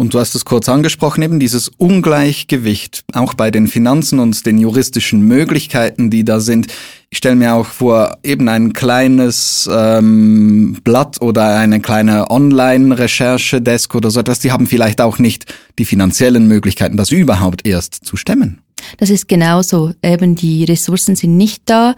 Und 0.00 0.14
du 0.14 0.20
hast 0.20 0.36
es 0.36 0.44
kurz 0.44 0.68
angesprochen, 0.68 1.22
eben 1.22 1.40
dieses 1.40 1.68
Ungleichgewicht, 1.76 3.02
auch 3.14 3.34
bei 3.34 3.50
den 3.50 3.66
Finanzen 3.66 4.20
und 4.20 4.46
den 4.46 4.58
juristischen 4.58 5.22
Möglichkeiten, 5.22 6.08
die 6.08 6.24
da 6.24 6.38
sind. 6.38 6.68
Ich 7.10 7.18
stelle 7.18 7.34
mir 7.34 7.54
auch 7.54 7.66
vor, 7.66 8.16
eben 8.22 8.48
ein 8.48 8.74
kleines 8.74 9.68
ähm, 9.72 10.76
Blatt 10.84 11.20
oder 11.20 11.58
eine 11.58 11.80
kleine 11.80 12.30
Online-Recherche-Desk 12.30 13.92
oder 13.96 14.12
so 14.12 14.20
etwas, 14.20 14.38
die 14.38 14.52
haben 14.52 14.68
vielleicht 14.68 15.00
auch 15.00 15.18
nicht 15.18 15.52
die 15.80 15.84
finanziellen 15.84 16.46
Möglichkeiten, 16.46 16.96
das 16.96 17.10
überhaupt 17.10 17.66
erst 17.66 17.96
zu 18.04 18.16
stemmen. 18.16 18.60
Das 18.96 19.10
ist 19.10 19.28
genauso. 19.28 19.92
Eben 20.02 20.34
die 20.34 20.64
Ressourcen 20.64 21.16
sind 21.16 21.36
nicht 21.36 21.62
da. 21.66 21.94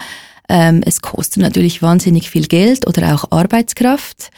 Ähm, 0.48 0.82
es 0.84 1.00
kostet 1.00 1.42
natürlich 1.42 1.80
wahnsinnig 1.80 2.28
viel 2.28 2.46
Geld 2.46 2.86
oder 2.86 3.14
auch 3.14 3.30
Arbeitskraft. 3.30 4.30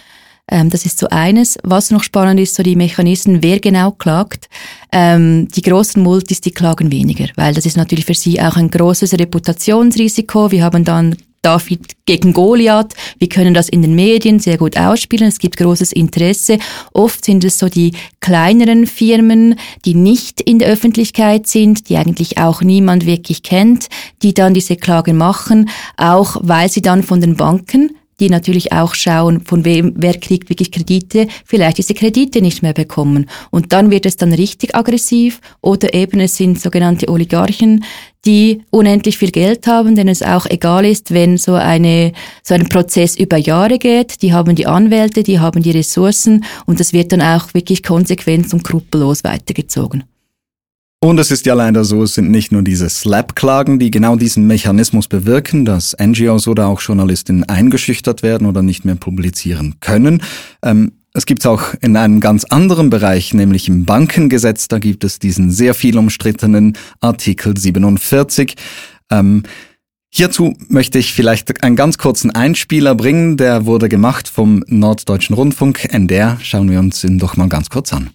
Ähm, 0.50 0.68
das 0.68 0.84
ist 0.84 0.98
so 0.98 1.08
eines. 1.08 1.58
Was 1.62 1.90
noch 1.90 2.02
spannend 2.02 2.38
ist, 2.38 2.54
so 2.54 2.62
die 2.62 2.76
Mechanismen, 2.76 3.42
wer 3.42 3.60
genau 3.60 3.92
klagt. 3.92 4.48
Ähm, 4.92 5.48
die 5.48 5.62
großen 5.62 6.02
Multis, 6.02 6.40
die 6.40 6.50
klagen 6.50 6.92
weniger, 6.92 7.28
weil 7.36 7.54
das 7.54 7.64
ist 7.64 7.76
natürlich 7.76 8.04
für 8.04 8.14
sie 8.14 8.40
auch 8.40 8.56
ein 8.56 8.70
großes 8.70 9.14
Reputationsrisiko. 9.18 10.50
Wir 10.50 10.64
haben 10.64 10.84
dann 10.84 11.16
David 11.42 11.96
gegen 12.06 12.32
Goliath. 12.32 12.94
Wir 13.18 13.28
können 13.28 13.52
das 13.52 13.68
in 13.68 13.82
den 13.82 13.94
Medien 13.94 14.38
sehr 14.38 14.58
gut 14.58 14.76
ausspielen. 14.76 15.28
Es 15.28 15.38
gibt 15.38 15.56
großes 15.56 15.92
Interesse. 15.92 16.58
Oft 16.92 17.24
sind 17.24 17.44
es 17.44 17.58
so 17.58 17.68
die 17.68 17.92
kleineren 18.20 18.86
Firmen, 18.86 19.56
die 19.84 19.94
nicht 19.94 20.40
in 20.40 20.60
der 20.60 20.68
Öffentlichkeit 20.68 21.48
sind, 21.48 21.88
die 21.88 21.96
eigentlich 21.96 22.38
auch 22.38 22.62
niemand 22.62 23.06
wirklich 23.06 23.42
kennt, 23.42 23.88
die 24.22 24.34
dann 24.34 24.54
diese 24.54 24.76
Klagen 24.76 25.16
machen, 25.16 25.68
auch 25.96 26.36
weil 26.42 26.70
sie 26.70 26.82
dann 26.82 27.02
von 27.02 27.20
den 27.20 27.36
Banken 27.36 27.96
die 28.20 28.30
natürlich 28.30 28.72
auch 28.72 28.94
schauen, 28.94 29.40
von 29.40 29.64
wem, 29.64 29.94
wer 29.96 30.18
kriegt 30.18 30.48
wirklich 30.48 30.70
Kredite, 30.70 31.26
vielleicht 31.44 31.78
diese 31.78 31.94
Kredite 31.94 32.40
nicht 32.40 32.62
mehr 32.62 32.72
bekommen. 32.72 33.28
Und 33.50 33.72
dann 33.72 33.90
wird 33.90 34.06
es 34.06 34.16
dann 34.16 34.32
richtig 34.32 34.74
aggressiv 34.74 35.40
oder 35.60 35.94
eben 35.94 36.20
es 36.20 36.36
sind 36.36 36.60
sogenannte 36.60 37.08
Oligarchen, 37.08 37.84
die 38.24 38.62
unendlich 38.70 39.18
viel 39.18 39.32
Geld 39.32 39.66
haben, 39.66 39.96
denen 39.96 40.10
es 40.10 40.22
auch 40.22 40.46
egal 40.46 40.84
ist, 40.84 41.12
wenn 41.12 41.38
so 41.38 41.54
eine, 41.54 42.12
so 42.42 42.54
ein 42.54 42.68
Prozess 42.68 43.16
über 43.16 43.36
Jahre 43.36 43.78
geht. 43.78 44.22
Die 44.22 44.32
haben 44.32 44.54
die 44.54 44.66
Anwälte, 44.66 45.22
die 45.22 45.40
haben 45.40 45.62
die 45.62 45.72
Ressourcen 45.72 46.44
und 46.66 46.78
das 46.78 46.92
wird 46.92 47.12
dann 47.12 47.22
auch 47.22 47.52
wirklich 47.54 47.82
konsequent 47.82 48.52
und 48.52 48.60
skrupellos 48.60 49.24
weitergezogen. 49.24 50.04
Und 51.04 51.18
es 51.18 51.32
ist 51.32 51.46
ja 51.46 51.54
leider 51.54 51.82
so, 51.82 52.04
es 52.04 52.14
sind 52.14 52.30
nicht 52.30 52.52
nur 52.52 52.62
diese 52.62 52.88
Slap-Klagen, 52.88 53.80
die 53.80 53.90
genau 53.90 54.14
diesen 54.14 54.46
Mechanismus 54.46 55.08
bewirken, 55.08 55.64
dass 55.64 55.96
NGOs 56.00 56.46
oder 56.46 56.68
auch 56.68 56.80
Journalistinnen 56.80 57.42
eingeschüchtert 57.42 58.22
werden 58.22 58.46
oder 58.46 58.62
nicht 58.62 58.84
mehr 58.84 58.94
publizieren 58.94 59.74
können. 59.80 60.22
Ähm, 60.62 60.92
es 61.12 61.26
gibt 61.26 61.40
es 61.40 61.46
auch 61.46 61.74
in 61.80 61.96
einem 61.96 62.20
ganz 62.20 62.44
anderen 62.44 62.88
Bereich, 62.88 63.34
nämlich 63.34 63.66
im 63.66 63.84
Bankengesetz. 63.84 64.68
Da 64.68 64.78
gibt 64.78 65.02
es 65.02 65.18
diesen 65.18 65.50
sehr 65.50 65.74
viel 65.74 65.98
umstrittenen 65.98 66.78
Artikel 67.00 67.56
47. 67.56 68.54
Ähm, 69.10 69.42
hierzu 70.08 70.54
möchte 70.68 71.00
ich 71.00 71.14
vielleicht 71.14 71.64
einen 71.64 71.74
ganz 71.74 71.98
kurzen 71.98 72.30
Einspieler 72.30 72.94
bringen. 72.94 73.36
Der 73.36 73.66
wurde 73.66 73.88
gemacht 73.88 74.28
vom 74.28 74.62
Norddeutschen 74.68 75.34
Rundfunk, 75.34 75.92
NDR. 75.92 76.38
Schauen 76.40 76.70
wir 76.70 76.78
uns 76.78 77.02
ihn 77.02 77.18
doch 77.18 77.36
mal 77.36 77.48
ganz 77.48 77.70
kurz 77.70 77.92
an. 77.92 78.10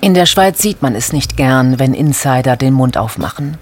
In 0.00 0.14
der 0.14 0.26
Schweiz 0.26 0.60
sieht 0.60 0.82
man 0.82 0.94
es 0.94 1.12
nicht 1.12 1.36
gern, 1.36 1.78
wenn 1.78 1.94
Insider 1.94 2.56
den 2.56 2.74
Mund 2.74 2.96
aufmachen. 2.96 3.58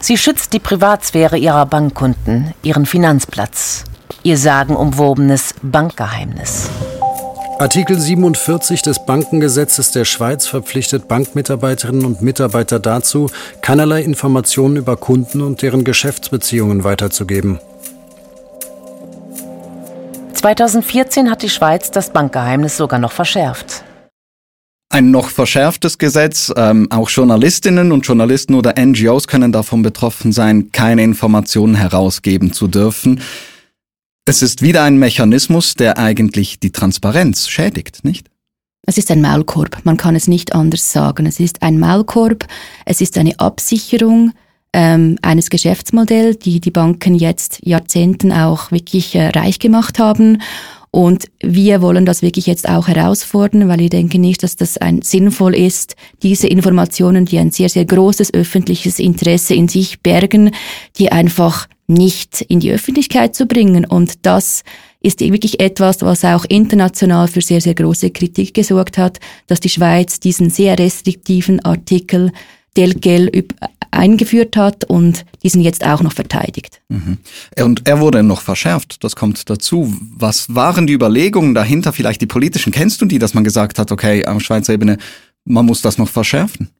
Sie 0.00 0.16
schützt 0.16 0.52
die 0.52 0.60
Privatsphäre 0.60 1.36
ihrer 1.36 1.66
Bankkunden, 1.66 2.54
ihren 2.62 2.86
Finanzplatz, 2.86 3.84
ihr 4.22 4.38
sagenumwobenes 4.38 5.54
Bankgeheimnis. 5.62 6.70
Artikel 7.58 7.98
47 7.98 8.82
des 8.82 9.06
Bankengesetzes 9.06 9.92
der 9.92 10.04
Schweiz 10.04 10.46
verpflichtet 10.46 11.06
Bankmitarbeiterinnen 11.06 12.04
und 12.04 12.20
Mitarbeiter 12.20 12.80
dazu, 12.80 13.30
keinerlei 13.60 14.02
Informationen 14.02 14.76
über 14.76 14.96
Kunden 14.96 15.40
und 15.40 15.62
deren 15.62 15.84
Geschäftsbeziehungen 15.84 16.82
weiterzugeben. 16.82 17.60
2014 20.34 21.30
hat 21.30 21.42
die 21.42 21.48
Schweiz 21.48 21.90
das 21.90 22.10
Bankgeheimnis 22.10 22.76
sogar 22.76 22.98
noch 22.98 23.12
verschärft. 23.12 23.84
Ein 24.90 25.10
noch 25.10 25.28
verschärftes 25.28 25.98
Gesetz. 25.98 26.52
Ähm, 26.56 26.88
auch 26.90 27.10
Journalistinnen 27.10 27.90
und 27.90 28.06
Journalisten 28.06 28.54
oder 28.54 28.74
NGOs 28.78 29.26
können 29.26 29.50
davon 29.50 29.82
betroffen 29.82 30.32
sein, 30.32 30.70
keine 30.72 31.02
Informationen 31.02 31.74
herausgeben 31.74 32.52
zu 32.52 32.68
dürfen. 32.68 33.20
Es 34.26 34.40
ist 34.40 34.62
wieder 34.62 34.84
ein 34.84 34.98
Mechanismus, 34.98 35.74
der 35.74 35.98
eigentlich 35.98 36.58
die 36.60 36.70
Transparenz 36.70 37.48
schädigt, 37.48 38.04
nicht? 38.04 38.28
Es 38.86 38.98
ist 38.98 39.10
ein 39.10 39.20
Maulkorb, 39.20 39.78
man 39.84 39.96
kann 39.96 40.14
es 40.14 40.28
nicht 40.28 40.54
anders 40.54 40.92
sagen. 40.92 41.26
Es 41.26 41.40
ist 41.40 41.62
ein 41.62 41.78
Maulkorb, 41.78 42.46
es 42.84 43.00
ist 43.00 43.16
eine 43.16 43.38
Absicherung 43.40 44.32
ähm, 44.74 45.18
eines 45.22 45.50
Geschäftsmodells, 45.50 46.38
die 46.38 46.60
die 46.60 46.70
Banken 46.70 47.14
jetzt 47.14 47.60
Jahrzehnten 47.62 48.32
auch 48.32 48.70
wirklich 48.70 49.14
äh, 49.14 49.28
reich 49.28 49.58
gemacht 49.58 49.98
haben. 49.98 50.42
Und 50.94 51.24
wir 51.42 51.82
wollen 51.82 52.06
das 52.06 52.22
wirklich 52.22 52.46
jetzt 52.46 52.68
auch 52.68 52.86
herausfordern, 52.86 53.66
weil 53.66 53.80
ich 53.80 53.90
denke 53.90 54.20
nicht, 54.20 54.44
dass 54.44 54.54
das 54.54 54.78
ein 54.78 55.02
sinnvoll 55.02 55.56
ist, 55.56 55.96
diese 56.22 56.46
Informationen, 56.46 57.24
die 57.24 57.40
ein 57.40 57.50
sehr, 57.50 57.68
sehr 57.68 57.84
großes 57.84 58.32
öffentliches 58.32 59.00
Interesse 59.00 59.54
in 59.54 59.66
sich 59.66 60.02
bergen, 60.02 60.52
die 60.96 61.10
einfach 61.10 61.66
nicht 61.88 62.42
in 62.42 62.60
die 62.60 62.70
Öffentlichkeit 62.70 63.34
zu 63.34 63.46
bringen. 63.46 63.84
Und 63.84 64.24
das 64.24 64.62
ist 65.00 65.18
wirklich 65.18 65.58
etwas, 65.58 66.00
was 66.02 66.24
auch 66.24 66.44
international 66.44 67.26
für 67.26 67.40
sehr, 67.40 67.60
sehr 67.60 67.74
große 67.74 68.12
Kritik 68.12 68.54
gesorgt 68.54 68.96
hat, 68.96 69.18
dass 69.48 69.58
die 69.58 69.70
Schweiz 69.70 70.20
diesen 70.20 70.48
sehr 70.48 70.78
restriktiven 70.78 71.58
Artikel 71.64 72.30
Delgel 72.76 73.30
eingeführt 73.94 74.56
hat 74.56 74.84
und 74.84 75.24
diesen 75.42 75.62
jetzt 75.62 75.86
auch 75.86 76.02
noch 76.02 76.12
verteidigt. 76.12 76.80
Mhm. 76.88 77.18
Und 77.58 77.86
er 77.88 78.00
wurde 78.00 78.22
noch 78.22 78.40
verschärft, 78.40 79.02
das 79.04 79.16
kommt 79.16 79.48
dazu. 79.48 79.94
Was 80.16 80.54
waren 80.54 80.86
die 80.86 80.92
Überlegungen 80.92 81.54
dahinter, 81.54 81.92
vielleicht 81.92 82.20
die 82.20 82.26
politischen? 82.26 82.72
Kennst 82.72 83.00
du 83.00 83.06
die, 83.06 83.18
dass 83.18 83.34
man 83.34 83.44
gesagt 83.44 83.78
hat, 83.78 83.92
okay, 83.92 84.24
am 84.26 84.40
Schweizer 84.40 84.74
Ebene, 84.74 84.98
man 85.44 85.64
muss 85.64 85.80
das 85.80 85.98
noch 85.98 86.08
verschärfen? 86.08 86.70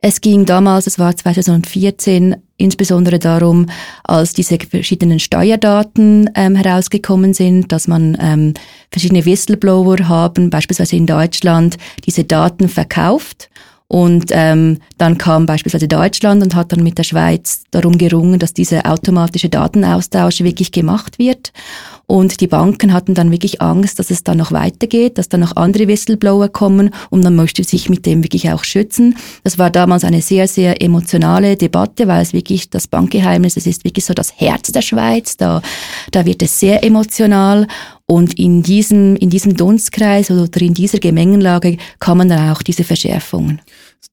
Es 0.00 0.20
ging 0.20 0.44
damals, 0.44 0.86
es 0.86 0.98
war 0.98 1.16
2014, 1.16 2.36
insbesondere 2.58 3.18
darum, 3.18 3.66
als 4.02 4.34
diese 4.34 4.58
verschiedenen 4.58 5.18
Steuerdaten 5.18 6.28
ähm, 6.34 6.56
herausgekommen 6.56 7.32
sind, 7.32 7.72
dass 7.72 7.88
man 7.88 8.16
ähm, 8.20 8.54
verschiedene 8.90 9.24
Whistleblower 9.24 10.06
haben, 10.08 10.50
beispielsweise 10.50 10.96
in 10.96 11.06
Deutschland, 11.06 11.78
diese 12.04 12.24
Daten 12.24 12.68
verkauft 12.68 13.48
und 13.88 14.26
ähm, 14.30 14.78
dann 14.98 15.18
kam 15.18 15.46
beispielsweise 15.46 15.88
Deutschland 15.88 16.42
und 16.42 16.54
hat 16.54 16.72
dann 16.72 16.82
mit 16.82 16.98
der 16.98 17.04
Schweiz 17.04 17.64
darum 17.70 17.98
gerungen, 17.98 18.38
dass 18.38 18.54
dieser 18.54 18.90
automatische 18.90 19.48
Datenaustausch 19.48 20.40
wirklich 20.40 20.72
gemacht 20.72 21.18
wird. 21.18 21.52
Und 22.06 22.40
die 22.40 22.46
Banken 22.46 22.92
hatten 22.92 23.14
dann 23.14 23.30
wirklich 23.30 23.62
Angst, 23.62 23.98
dass 23.98 24.10
es 24.10 24.24
dann 24.24 24.36
noch 24.36 24.52
weitergeht, 24.52 25.16
dass 25.16 25.28
dann 25.28 25.40
noch 25.40 25.56
andere 25.56 25.88
Whistleblower 25.88 26.48
kommen 26.48 26.90
und 27.10 27.22
man 27.22 27.34
möchte 27.34 27.64
sich 27.64 27.88
mit 27.88 28.04
dem 28.04 28.22
wirklich 28.22 28.50
auch 28.50 28.64
schützen. 28.64 29.16
Das 29.42 29.58
war 29.58 29.70
damals 29.70 30.04
eine 30.04 30.20
sehr, 30.20 30.46
sehr 30.46 30.82
emotionale 30.82 31.56
Debatte, 31.56 32.06
weil 32.06 32.22
es 32.22 32.32
wirklich 32.32 32.68
das 32.68 32.88
Bankgeheimnis, 32.88 33.56
es 33.56 33.66
ist 33.66 33.84
wirklich 33.84 34.04
so 34.04 34.12
das 34.12 34.38
Herz 34.38 34.70
der 34.72 34.82
Schweiz, 34.82 35.36
da, 35.36 35.62
da 36.10 36.26
wird 36.26 36.42
es 36.42 36.60
sehr 36.60 36.84
emotional 36.84 37.66
und 38.06 38.38
in 38.38 38.62
diesem, 38.62 39.16
in 39.16 39.30
diesem 39.30 39.56
Dunstkreis 39.56 40.30
oder 40.30 40.60
in 40.60 40.74
dieser 40.74 40.98
Gemengenlage 40.98 41.78
kommen 42.00 42.28
dann 42.28 42.50
auch 42.50 42.62
diese 42.62 42.84
Verschärfungen 42.84 43.60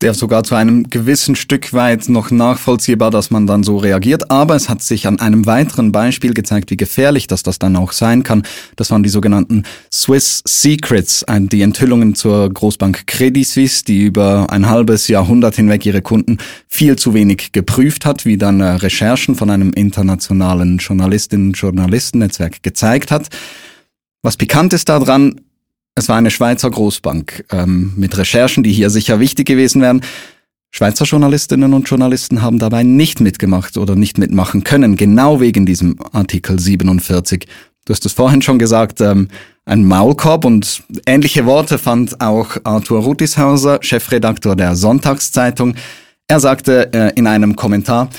der 0.01 0.13
sogar 0.13 0.43
zu 0.43 0.55
einem 0.55 0.89
gewissen 0.89 1.35
Stück 1.35 1.73
weit 1.73 2.09
noch 2.09 2.31
nachvollziehbar, 2.31 3.11
dass 3.11 3.31
man 3.31 3.47
dann 3.47 3.63
so 3.63 3.77
reagiert. 3.77 4.31
Aber 4.31 4.55
es 4.55 4.69
hat 4.69 4.81
sich 4.81 5.07
an 5.07 5.19
einem 5.19 5.45
weiteren 5.45 5.91
Beispiel 5.91 6.33
gezeigt, 6.33 6.71
wie 6.71 6.77
gefährlich 6.77 7.27
das 7.27 7.43
das 7.43 7.59
dann 7.59 7.75
auch 7.75 7.91
sein 7.91 8.23
kann. 8.23 8.43
Das 8.75 8.91
waren 8.91 9.03
die 9.03 9.09
sogenannten 9.09 9.63
Swiss 9.91 10.41
Secrets, 10.45 11.25
die 11.29 11.61
Enthüllungen 11.61 12.15
zur 12.15 12.49
Großbank 12.49 13.07
Credit 13.07 13.47
Suisse, 13.47 13.83
die 13.85 14.03
über 14.03 14.47
ein 14.49 14.69
halbes 14.69 15.07
Jahrhundert 15.07 15.55
hinweg 15.55 15.85
ihre 15.85 16.01
Kunden 16.01 16.37
viel 16.67 16.95
zu 16.95 17.13
wenig 17.13 17.51
geprüft 17.51 18.05
hat, 18.05 18.25
wie 18.25 18.37
dann 18.37 18.61
äh, 18.61 18.65
Recherchen 18.65 19.35
von 19.35 19.49
einem 19.49 19.71
internationalen 19.73 20.79
Journalistinnen- 20.79 21.53
Journalistennetzwerk 21.53 22.63
gezeigt 22.63 23.11
hat. 23.11 23.27
Was 24.23 24.37
pikant 24.37 24.73
ist 24.73 24.89
daran, 24.89 25.41
es 25.95 26.09
war 26.09 26.17
eine 26.17 26.31
Schweizer 26.31 26.69
Großbank 26.69 27.45
ähm, 27.51 27.93
mit 27.95 28.17
Recherchen, 28.17 28.63
die 28.63 28.71
hier 28.71 28.89
sicher 28.89 29.19
wichtig 29.19 29.47
gewesen 29.47 29.81
wären. 29.81 30.01
Schweizer 30.73 31.03
Journalistinnen 31.03 31.73
und 31.73 31.89
Journalisten 31.89 32.41
haben 32.41 32.57
dabei 32.57 32.83
nicht 32.83 33.19
mitgemacht 33.19 33.77
oder 33.77 33.95
nicht 33.95 34.17
mitmachen 34.17 34.63
können, 34.63 34.95
genau 34.95 35.41
wegen 35.41 35.65
diesem 35.65 35.97
Artikel 36.13 36.59
47. 36.59 37.45
Du 37.85 37.93
hast 37.93 38.05
es 38.05 38.13
vorhin 38.13 38.41
schon 38.41 38.57
gesagt, 38.57 39.01
ähm, 39.01 39.27
ein 39.65 39.85
Maulkorb 39.85 40.45
und 40.45 40.83
ähnliche 41.05 41.45
Worte 41.45 41.77
fand 41.77 42.21
auch 42.21 42.57
Arthur 42.63 43.01
Rutishauser, 43.01 43.79
Chefredaktor 43.81 44.55
der 44.55 44.75
Sonntagszeitung. 44.75 45.75
Er 46.27 46.39
sagte 46.39 46.93
äh, 46.93 47.11
in 47.15 47.27
einem 47.27 47.55
Kommentar, 47.55 48.09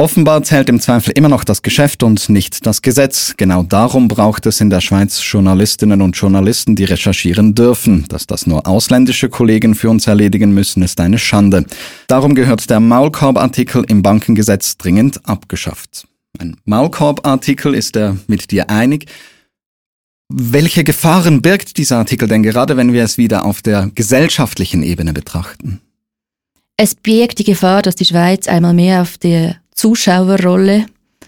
Offenbar 0.00 0.44
zählt 0.44 0.68
im 0.68 0.78
Zweifel 0.78 1.10
immer 1.16 1.28
noch 1.28 1.42
das 1.42 1.62
Geschäft 1.62 2.04
und 2.04 2.28
nicht 2.28 2.64
das 2.64 2.82
Gesetz. 2.82 3.34
Genau 3.36 3.64
darum 3.64 4.06
braucht 4.06 4.46
es 4.46 4.60
in 4.60 4.70
der 4.70 4.80
Schweiz 4.80 5.20
Journalistinnen 5.20 6.02
und 6.02 6.16
Journalisten, 6.16 6.76
die 6.76 6.84
recherchieren 6.84 7.56
dürfen. 7.56 8.04
Dass 8.08 8.28
das 8.28 8.46
nur 8.46 8.64
ausländische 8.68 9.28
Kollegen 9.28 9.74
für 9.74 9.90
uns 9.90 10.06
erledigen 10.06 10.54
müssen, 10.54 10.84
ist 10.84 11.00
eine 11.00 11.18
Schande. 11.18 11.64
Darum 12.06 12.36
gehört 12.36 12.70
der 12.70 12.78
Maulkorb-Artikel 12.78 13.84
im 13.88 14.02
Bankengesetz 14.02 14.76
dringend 14.76 15.28
abgeschafft. 15.28 16.06
Ein 16.38 16.56
Maulkorb-Artikel 16.64 17.74
ist 17.74 17.96
er 17.96 18.18
mit 18.28 18.52
dir 18.52 18.70
einig. 18.70 19.06
Welche 20.28 20.84
Gefahren 20.84 21.42
birgt 21.42 21.76
dieser 21.76 21.98
Artikel 21.98 22.28
denn 22.28 22.44
gerade, 22.44 22.76
wenn 22.76 22.92
wir 22.92 23.02
es 23.02 23.18
wieder 23.18 23.44
auf 23.44 23.62
der 23.62 23.90
gesellschaftlichen 23.96 24.84
Ebene 24.84 25.12
betrachten? 25.12 25.80
Es 26.76 26.94
birgt 26.94 27.40
die 27.40 27.44
Gefahr, 27.44 27.82
dass 27.82 27.96
die 27.96 28.04
Schweiz 28.04 28.46
einmal 28.46 28.74
mehr 28.74 29.02
auf 29.02 29.18
der 29.18 29.56
Zuschauerrolle 29.78 30.86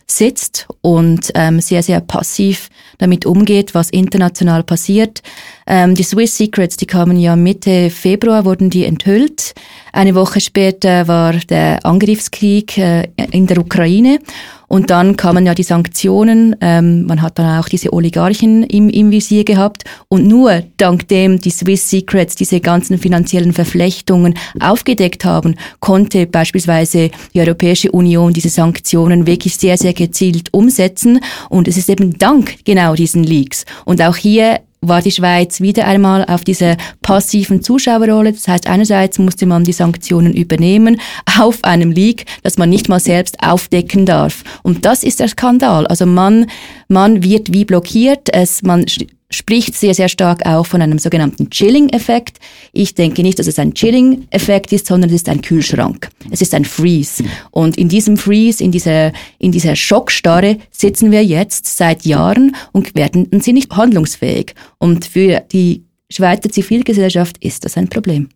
sitzt 0.09 0.66
und 0.80 1.30
ähm, 1.35 1.61
sehr, 1.61 1.85
sehr 1.85 2.00
passiv 2.00 2.69
damit 2.99 3.25
umgeht, 3.25 3.76
was 3.76 3.90
international 3.90 4.64
passiert. 4.64 5.23
Ähm, 5.72 5.94
die 5.94 6.02
Swiss 6.02 6.36
Secrets, 6.36 6.76
die 6.76 6.86
kamen 6.86 7.16
ja 7.16 7.36
Mitte 7.36 7.90
Februar, 7.90 8.44
wurden 8.44 8.70
die 8.70 8.84
enthüllt. 8.84 9.54
Eine 9.92 10.16
Woche 10.16 10.40
später 10.40 11.06
war 11.06 11.32
der 11.48 11.86
Angriffskrieg 11.86 12.76
äh, 12.76 13.06
in 13.30 13.46
der 13.46 13.58
Ukraine 13.58 14.18
und 14.66 14.90
dann 14.90 15.16
kamen 15.16 15.46
ja 15.46 15.54
die 15.54 15.62
Sanktionen. 15.62 16.56
Ähm, 16.60 17.04
man 17.04 17.22
hat 17.22 17.38
dann 17.38 17.60
auch 17.60 17.68
diese 17.68 17.92
Oligarchen 17.92 18.64
im, 18.64 18.88
im 18.88 19.12
Visier 19.12 19.44
gehabt. 19.44 19.84
Und 20.08 20.26
nur 20.26 20.64
dank 20.76 21.06
dem 21.06 21.40
die 21.40 21.50
Swiss 21.50 21.88
Secrets 21.88 22.34
diese 22.34 22.58
ganzen 22.58 22.98
finanziellen 22.98 23.52
Verflechtungen 23.52 24.34
aufgedeckt 24.58 25.24
haben, 25.24 25.54
konnte 25.78 26.26
beispielsweise 26.26 27.10
die 27.32 27.40
Europäische 27.40 27.92
Union 27.92 28.32
diese 28.32 28.48
Sanktionen 28.48 29.24
wirklich 29.24 29.56
sehr, 29.56 29.78
sehr 29.78 29.92
gezielt 29.92 30.52
umsetzen. 30.52 31.20
Und 31.48 31.68
es 31.68 31.76
ist 31.76 31.88
eben 31.88 32.18
dank 32.18 32.64
genau 32.64 32.96
diesen 32.96 33.22
Leaks. 33.22 33.64
Und 33.84 34.02
auch 34.02 34.16
hier 34.16 34.60
war 34.80 35.02
die 35.02 35.10
Schweiz 35.10 35.60
wieder 35.60 35.87
einmal 35.87 36.25
auf 36.25 36.42
dieser 36.42 36.76
passiven 37.02 37.62
Zuschauerrolle. 37.62 38.32
Das 38.32 38.49
heißt, 38.49 38.66
einerseits 38.66 39.18
musste 39.18 39.46
man 39.46 39.64
die 39.64 39.72
Sanktionen 39.72 40.32
übernehmen 40.32 41.00
auf 41.38 41.62
einem 41.64 41.92
Leak, 41.92 42.25
das 42.42 42.56
man 42.56 42.70
nicht 42.70 42.88
mal 42.88 43.00
selbst 43.00 43.42
aufdecken 43.42 44.06
darf. 44.06 44.42
Und 44.62 44.87
das 44.87 45.04
ist 45.04 45.20
der 45.20 45.28
Skandal. 45.28 45.87
Also 45.87 46.06
man, 46.06 46.46
man 46.88 47.22
wird 47.22 47.52
wie 47.52 47.64
blockiert. 47.64 48.32
Es, 48.32 48.62
man 48.62 48.87
spricht 49.30 49.75
sehr, 49.75 49.94
sehr 49.94 50.08
stark 50.08 50.44
auch 50.44 50.66
von 50.66 50.82
einem 50.82 50.99
sogenannten 50.99 51.50
Chilling-Effekt. 51.50 52.38
Ich 52.72 52.94
denke 52.94 53.22
nicht, 53.22 53.38
dass 53.38 53.46
es 53.46 53.58
ein 53.58 53.75
Chilling-Effekt 53.75 54.72
ist, 54.72 54.87
sondern 54.87 55.10
es 55.10 55.16
ist 55.16 55.28
ein 55.28 55.40
Kühlschrank. 55.40 56.08
Es 56.30 56.42
ist 56.42 56.54
ein 56.54 56.64
Freeze. 56.64 57.25
Und 57.50 57.78
in 57.78 57.88
diesem 57.88 58.16
Freeze, 58.16 58.62
in 58.62 58.72
dieser, 58.72 59.12
in 59.38 59.52
dieser 59.52 59.76
Schockstarre 59.76 60.58
sitzen 60.70 61.10
wir 61.10 61.25
jetzt 61.25 61.66
seit 61.66 62.04
Jahren 62.04 62.56
und 62.72 62.94
werden 62.94 63.26
und 63.26 63.44
sind 63.44 63.54
nicht 63.54 63.70
handlungsfähig. 63.72 64.54
Und 64.78 65.06
für 65.06 65.40
die 65.52 65.84
Schweizer 66.10 66.50
Zivilgesellschaft 66.50 67.38
ist 67.38 67.64
das 67.64 67.76
ein 67.76 67.88
Problem. 67.88 68.28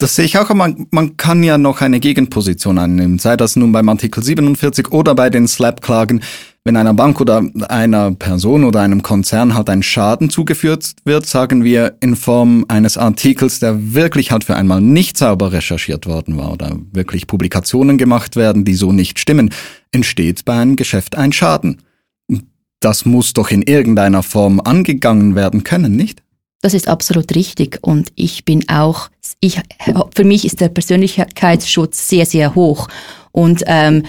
Das 0.00 0.14
sehe 0.14 0.24
ich 0.24 0.38
auch, 0.38 0.48
man, 0.54 0.86
man 0.92 1.16
kann 1.16 1.42
ja 1.42 1.58
noch 1.58 1.80
eine 1.80 1.98
Gegenposition 1.98 2.78
annehmen, 2.78 3.18
sei 3.18 3.36
das 3.36 3.56
nun 3.56 3.72
beim 3.72 3.88
Artikel 3.88 4.22
47 4.22 4.92
oder 4.92 5.16
bei 5.16 5.28
den 5.28 5.48
Slap-Klagen 5.48 6.22
wenn 6.68 6.76
einer 6.76 6.92
Bank 6.92 7.18
oder 7.18 7.42
einer 7.70 8.12
Person 8.12 8.62
oder 8.62 8.82
einem 8.82 9.00
Konzern 9.00 9.54
halt 9.54 9.70
ein 9.70 9.82
Schaden 9.82 10.28
zugeführt 10.28 10.96
wird, 11.06 11.24
sagen 11.24 11.64
wir 11.64 11.96
in 12.00 12.14
Form 12.14 12.66
eines 12.68 12.98
Artikels, 12.98 13.58
der 13.58 13.94
wirklich 13.94 14.32
halt 14.32 14.44
für 14.44 14.54
einmal 14.54 14.82
nicht 14.82 15.16
sauber 15.16 15.50
recherchiert 15.52 16.06
worden 16.06 16.36
war 16.36 16.52
oder 16.52 16.76
wirklich 16.92 17.26
Publikationen 17.26 17.96
gemacht 17.96 18.36
werden, 18.36 18.66
die 18.66 18.74
so 18.74 18.92
nicht 18.92 19.18
stimmen, 19.18 19.48
entsteht 19.92 20.44
bei 20.44 20.58
einem 20.58 20.76
Geschäft 20.76 21.16
ein 21.16 21.32
Schaden. 21.32 21.80
Das 22.80 23.06
muss 23.06 23.32
doch 23.32 23.50
in 23.50 23.62
irgendeiner 23.62 24.22
Form 24.22 24.60
angegangen 24.60 25.34
werden 25.34 25.64
können, 25.64 25.96
nicht? 25.96 26.22
Das 26.60 26.74
ist 26.74 26.86
absolut 26.86 27.34
richtig. 27.34 27.78
Und 27.80 28.12
ich 28.14 28.44
bin 28.44 28.68
auch, 28.68 29.08
ich, 29.40 29.62
für 30.14 30.24
mich 30.24 30.44
ist 30.44 30.60
der 30.60 30.68
Persönlichkeitsschutz 30.68 32.10
sehr, 32.10 32.26
sehr 32.26 32.54
hoch. 32.54 32.88
Und 33.32 33.64
ähm, 33.66 34.02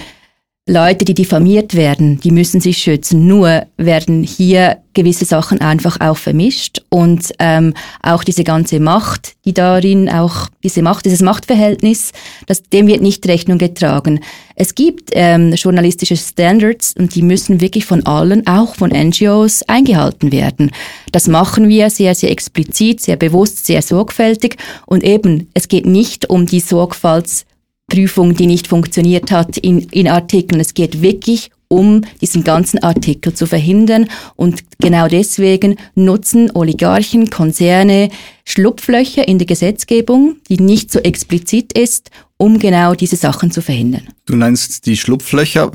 Leute, 0.69 1.03
die 1.03 1.15
diffamiert 1.15 1.73
werden, 1.73 2.19
die 2.19 2.29
müssen 2.29 2.61
sich 2.61 2.77
schützen. 2.77 3.25
Nur 3.25 3.65
werden 3.77 4.21
hier 4.21 4.77
gewisse 4.93 5.25
Sachen 5.25 5.61
einfach 5.61 5.99
auch 5.99 6.17
vermischt 6.17 6.83
und 6.89 7.33
ähm, 7.39 7.73
auch 8.03 8.23
diese 8.23 8.43
ganze 8.43 8.79
Macht, 8.79 9.33
die 9.45 9.53
darin 9.55 10.09
auch 10.09 10.47
diese 10.63 10.83
Macht, 10.83 11.05
dieses 11.05 11.23
Machtverhältnis, 11.23 12.11
das 12.45 12.61
dem 12.61 12.85
wird 12.85 13.01
nicht 13.01 13.27
Rechnung 13.27 13.57
getragen. 13.57 14.19
Es 14.55 14.75
gibt 14.75 15.09
ähm, 15.13 15.53
journalistische 15.53 16.17
Standards 16.17 16.93
und 16.95 17.15
die 17.15 17.23
müssen 17.23 17.61
wirklich 17.61 17.87
von 17.87 18.05
allen, 18.05 18.45
auch 18.45 18.75
von 18.75 18.91
NGOs, 18.91 19.63
eingehalten 19.63 20.31
werden. 20.31 20.69
Das 21.11 21.27
machen 21.27 21.67
wir 21.67 21.89
sehr, 21.89 22.13
sehr 22.13 22.29
explizit, 22.29 23.01
sehr 23.01 23.15
bewusst, 23.15 23.65
sehr 23.65 23.81
sorgfältig 23.81 24.57
und 24.85 25.03
eben 25.03 25.49
es 25.55 25.67
geht 25.67 25.87
nicht 25.87 26.29
um 26.29 26.45
die 26.45 26.59
Sorgfalts 26.59 27.47
Prüfung, 27.89 28.35
die 28.35 28.47
nicht 28.47 28.67
funktioniert 28.67 29.31
hat 29.31 29.57
in, 29.57 29.79
in 29.89 30.07
Artikeln. 30.07 30.61
Es 30.61 30.73
geht 30.73 31.01
wirklich 31.01 31.51
um 31.69 32.01
diesen 32.19 32.43
ganzen 32.43 32.81
Artikel 32.83 33.33
zu 33.33 33.45
verhindern. 33.45 34.07
Und 34.35 34.63
genau 34.79 35.07
deswegen 35.07 35.77
nutzen 35.95 36.51
Oligarchen, 36.53 37.29
Konzerne 37.29 38.09
Schlupflöcher 38.43 39.27
in 39.27 39.37
der 39.37 39.45
Gesetzgebung, 39.45 40.37
die 40.49 40.57
nicht 40.57 40.91
so 40.91 40.99
explizit 40.99 41.77
ist, 41.77 42.09
um 42.37 42.57
genau 42.57 42.95
diese 42.95 43.15
Sachen 43.15 43.51
zu 43.51 43.61
verhindern. 43.61 44.07
Du 44.25 44.35
nennst 44.35 44.87
die 44.87 44.97
Schlupflöcher. 44.97 45.71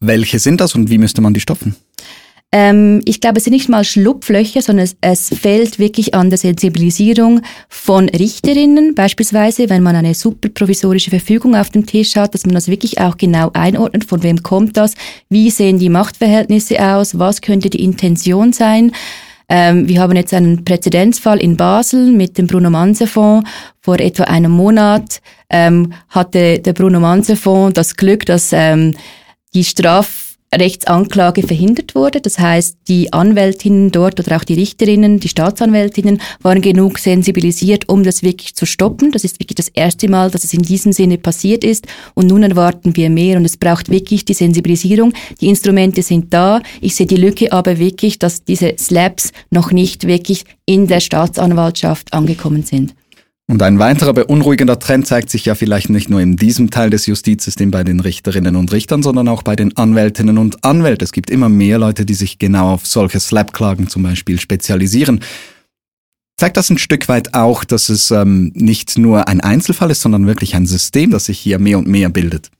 Welche 0.00 0.38
sind 0.38 0.60
das 0.60 0.74
und 0.74 0.88
wie 0.88 0.98
müsste 0.98 1.20
man 1.20 1.34
die 1.34 1.40
stopfen? 1.40 1.76
Ähm, 2.56 3.02
ich 3.04 3.20
glaube, 3.20 3.38
es 3.38 3.44
sind 3.44 3.52
nicht 3.52 3.68
mal 3.68 3.82
Schlupflöcher, 3.82 4.62
sondern 4.62 4.84
es, 4.84 4.96
es 5.00 5.28
fehlt 5.28 5.80
wirklich 5.80 6.14
an 6.14 6.30
der 6.30 6.38
Sensibilisierung 6.38 7.40
von 7.68 8.08
Richterinnen, 8.08 8.94
beispielsweise, 8.94 9.68
wenn 9.70 9.82
man 9.82 9.96
eine 9.96 10.14
superprovisorische 10.14 11.10
Verfügung 11.10 11.56
auf 11.56 11.70
dem 11.70 11.84
Tisch 11.84 12.14
hat, 12.14 12.32
dass 12.32 12.46
man 12.46 12.54
das 12.54 12.68
wirklich 12.68 13.00
auch 13.00 13.16
genau 13.16 13.50
einordnet, 13.54 14.04
von 14.04 14.22
wem 14.22 14.44
kommt 14.44 14.76
das, 14.76 14.94
wie 15.28 15.50
sehen 15.50 15.80
die 15.80 15.88
Machtverhältnisse 15.88 16.80
aus, 16.80 17.18
was 17.18 17.40
könnte 17.40 17.70
die 17.70 17.82
Intention 17.82 18.52
sein. 18.52 18.92
Ähm, 19.48 19.88
wir 19.88 20.00
haben 20.00 20.14
jetzt 20.14 20.32
einen 20.32 20.64
Präzedenzfall 20.64 21.40
in 21.40 21.56
Basel 21.56 22.12
mit 22.12 22.38
dem 22.38 22.46
Bruno 22.46 22.70
Manse 22.70 23.08
Fonds. 23.08 23.50
Vor 23.80 23.98
etwa 23.98 24.24
einem 24.24 24.52
Monat 24.52 25.20
ähm, 25.50 25.92
hatte 26.08 26.60
der 26.60 26.72
Bruno 26.72 27.00
Manse 27.00 27.34
Fonds 27.34 27.74
das 27.74 27.96
Glück, 27.96 28.24
dass 28.26 28.52
ähm, 28.52 28.96
die 29.54 29.64
Straf 29.64 30.23
Rechtsanklage 30.58 31.42
verhindert 31.42 31.94
wurde. 31.94 32.20
Das 32.20 32.38
heißt, 32.38 32.76
die 32.88 33.12
Anwältinnen 33.12 33.90
dort 33.90 34.20
oder 34.20 34.36
auch 34.36 34.44
die 34.44 34.54
Richterinnen, 34.54 35.20
die 35.20 35.28
Staatsanwältinnen 35.28 36.20
waren 36.42 36.60
genug 36.60 36.98
sensibilisiert, 36.98 37.88
um 37.88 38.02
das 38.02 38.22
wirklich 38.22 38.54
zu 38.54 38.66
stoppen. 38.66 39.12
Das 39.12 39.24
ist 39.24 39.40
wirklich 39.40 39.56
das 39.56 39.68
erste 39.68 40.08
Mal, 40.08 40.30
dass 40.30 40.44
es 40.44 40.54
in 40.54 40.62
diesem 40.62 40.92
Sinne 40.92 41.18
passiert 41.18 41.64
ist. 41.64 41.86
Und 42.14 42.28
nun 42.28 42.42
erwarten 42.42 42.96
wir 42.96 43.10
mehr 43.10 43.36
und 43.36 43.44
es 43.44 43.56
braucht 43.56 43.90
wirklich 43.90 44.24
die 44.24 44.34
Sensibilisierung. 44.34 45.12
Die 45.40 45.48
Instrumente 45.48 46.02
sind 46.02 46.32
da. 46.32 46.62
Ich 46.80 46.94
sehe 46.94 47.06
die 47.06 47.16
Lücke 47.16 47.52
aber 47.52 47.78
wirklich, 47.78 48.18
dass 48.18 48.44
diese 48.44 48.74
Slaps 48.78 49.32
noch 49.50 49.72
nicht 49.72 50.06
wirklich 50.06 50.44
in 50.66 50.86
der 50.86 51.00
Staatsanwaltschaft 51.00 52.12
angekommen 52.12 52.62
sind. 52.62 52.94
Und 53.46 53.60
ein 53.62 53.78
weiterer 53.78 54.14
beunruhigender 54.14 54.78
Trend 54.78 55.06
zeigt 55.06 55.28
sich 55.28 55.44
ja 55.44 55.54
vielleicht 55.54 55.90
nicht 55.90 56.08
nur 56.08 56.20
in 56.20 56.36
diesem 56.36 56.70
Teil 56.70 56.88
des 56.88 57.06
Justizsystems 57.06 57.72
bei 57.72 57.84
den 57.84 58.00
Richterinnen 58.00 58.56
und 58.56 58.72
Richtern, 58.72 59.02
sondern 59.02 59.28
auch 59.28 59.42
bei 59.42 59.54
den 59.54 59.76
Anwältinnen 59.76 60.38
und 60.38 60.64
Anwälten. 60.64 61.04
Es 61.04 61.12
gibt 61.12 61.28
immer 61.28 61.50
mehr 61.50 61.78
Leute, 61.78 62.06
die 62.06 62.14
sich 62.14 62.38
genau 62.38 62.72
auf 62.72 62.86
solche 62.86 63.20
Slap-Klagen 63.20 63.88
zum 63.88 64.02
Beispiel 64.02 64.40
spezialisieren. 64.40 65.20
Zeigt 66.38 66.56
das 66.56 66.70
ein 66.70 66.78
Stück 66.78 67.06
weit 67.08 67.34
auch, 67.34 67.64
dass 67.64 67.90
es 67.90 68.10
ähm, 68.10 68.50
nicht 68.54 68.98
nur 68.98 69.28
ein 69.28 69.40
Einzelfall 69.40 69.90
ist, 69.90 70.00
sondern 70.00 70.26
wirklich 70.26 70.54
ein 70.54 70.66
System, 70.66 71.10
das 71.10 71.26
sich 71.26 71.38
hier 71.38 71.58
mehr 71.58 71.78
und 71.78 71.86
mehr 71.86 72.08
bildet? 72.08 72.50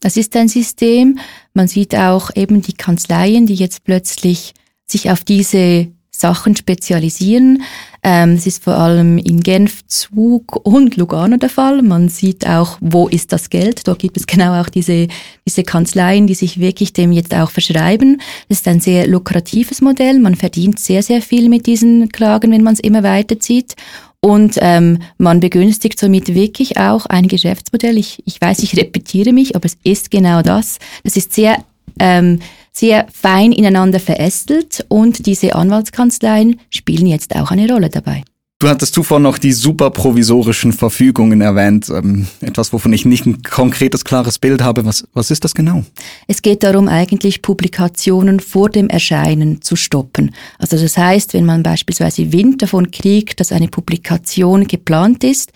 Das 0.00 0.16
ist 0.16 0.34
ein 0.36 0.48
System. 0.48 1.18
Man 1.52 1.68
sieht 1.68 1.94
auch 1.94 2.34
eben 2.34 2.62
die 2.62 2.72
Kanzleien, 2.72 3.46
die 3.46 3.54
jetzt 3.54 3.84
plötzlich 3.84 4.54
sich 4.86 5.10
auf 5.10 5.22
diese 5.24 5.88
Sachen 6.20 6.54
spezialisieren. 6.54 7.62
Ähm, 8.02 8.32
es 8.32 8.46
ist 8.46 8.64
vor 8.64 8.74
allem 8.74 9.18
in 9.18 9.42
Genf, 9.42 9.86
Zug 9.86 10.56
und 10.64 10.96
Lugano 10.96 11.36
der 11.36 11.50
Fall. 11.50 11.82
Man 11.82 12.08
sieht 12.08 12.46
auch, 12.46 12.78
wo 12.80 13.08
ist 13.08 13.32
das 13.32 13.50
Geld. 13.50 13.86
Dort 13.88 13.98
gibt 13.98 14.16
es 14.16 14.26
genau 14.26 14.60
auch 14.60 14.68
diese, 14.68 15.08
diese 15.46 15.64
Kanzleien, 15.64 16.26
die 16.26 16.34
sich 16.34 16.60
wirklich 16.60 16.92
dem 16.92 17.12
jetzt 17.12 17.34
auch 17.34 17.50
verschreiben. 17.50 18.20
Das 18.48 18.58
ist 18.58 18.68
ein 18.68 18.80
sehr 18.80 19.06
lukratives 19.06 19.80
Modell. 19.80 20.18
Man 20.18 20.34
verdient 20.34 20.78
sehr, 20.78 21.02
sehr 21.02 21.22
viel 21.22 21.48
mit 21.48 21.66
diesen 21.66 22.08
Klagen, 22.10 22.52
wenn 22.52 22.62
man 22.62 22.74
es 22.74 22.80
immer 22.80 23.02
weiterzieht. 23.02 23.74
Und 24.20 24.58
ähm, 24.60 24.98
man 25.16 25.40
begünstigt 25.40 25.98
somit 25.98 26.34
wirklich 26.34 26.76
auch 26.76 27.06
ein 27.06 27.28
Geschäftsmodell. 27.28 27.96
Ich, 27.96 28.22
ich 28.26 28.38
weiß, 28.40 28.58
ich 28.58 28.76
repetiere 28.76 29.32
mich, 29.32 29.56
aber 29.56 29.64
es 29.64 29.78
ist 29.82 30.10
genau 30.10 30.42
das. 30.42 30.78
Das 31.04 31.16
ist 31.16 31.32
sehr 31.32 31.64
ähm, 31.98 32.40
sehr 32.80 33.06
fein 33.12 33.52
ineinander 33.52 34.00
verästelt 34.00 34.84
und 34.88 35.26
diese 35.26 35.54
Anwaltskanzleien 35.54 36.58
spielen 36.70 37.06
jetzt 37.06 37.36
auch 37.36 37.50
eine 37.50 37.70
Rolle 37.70 37.90
dabei. 37.90 38.22
Du 38.58 38.68
hattest 38.68 38.92
zuvor 38.92 39.20
noch 39.20 39.38
die 39.38 39.54
superprovisorischen 39.54 40.74
Verfügungen 40.74 41.40
erwähnt. 41.40 41.88
Ähm, 41.88 42.26
etwas, 42.42 42.74
wovon 42.74 42.92
ich 42.92 43.06
nicht 43.06 43.24
ein 43.24 43.42
konkretes, 43.42 44.04
klares 44.04 44.38
Bild 44.38 44.60
habe. 44.60 44.84
Was, 44.84 45.08
was 45.14 45.30
ist 45.30 45.44
das 45.44 45.54
genau? 45.54 45.82
Es 46.26 46.42
geht 46.42 46.62
darum, 46.62 46.86
eigentlich 46.86 47.40
Publikationen 47.40 48.38
vor 48.38 48.68
dem 48.68 48.90
Erscheinen 48.90 49.62
zu 49.62 49.76
stoppen. 49.76 50.34
Also 50.58 50.76
das 50.76 50.98
heißt, 50.98 51.32
wenn 51.32 51.46
man 51.46 51.62
beispielsweise 51.62 52.32
Wind 52.32 52.60
davon 52.60 52.90
kriegt, 52.90 53.40
dass 53.40 53.50
eine 53.50 53.68
Publikation 53.68 54.66
geplant 54.66 55.24
ist, 55.24 55.52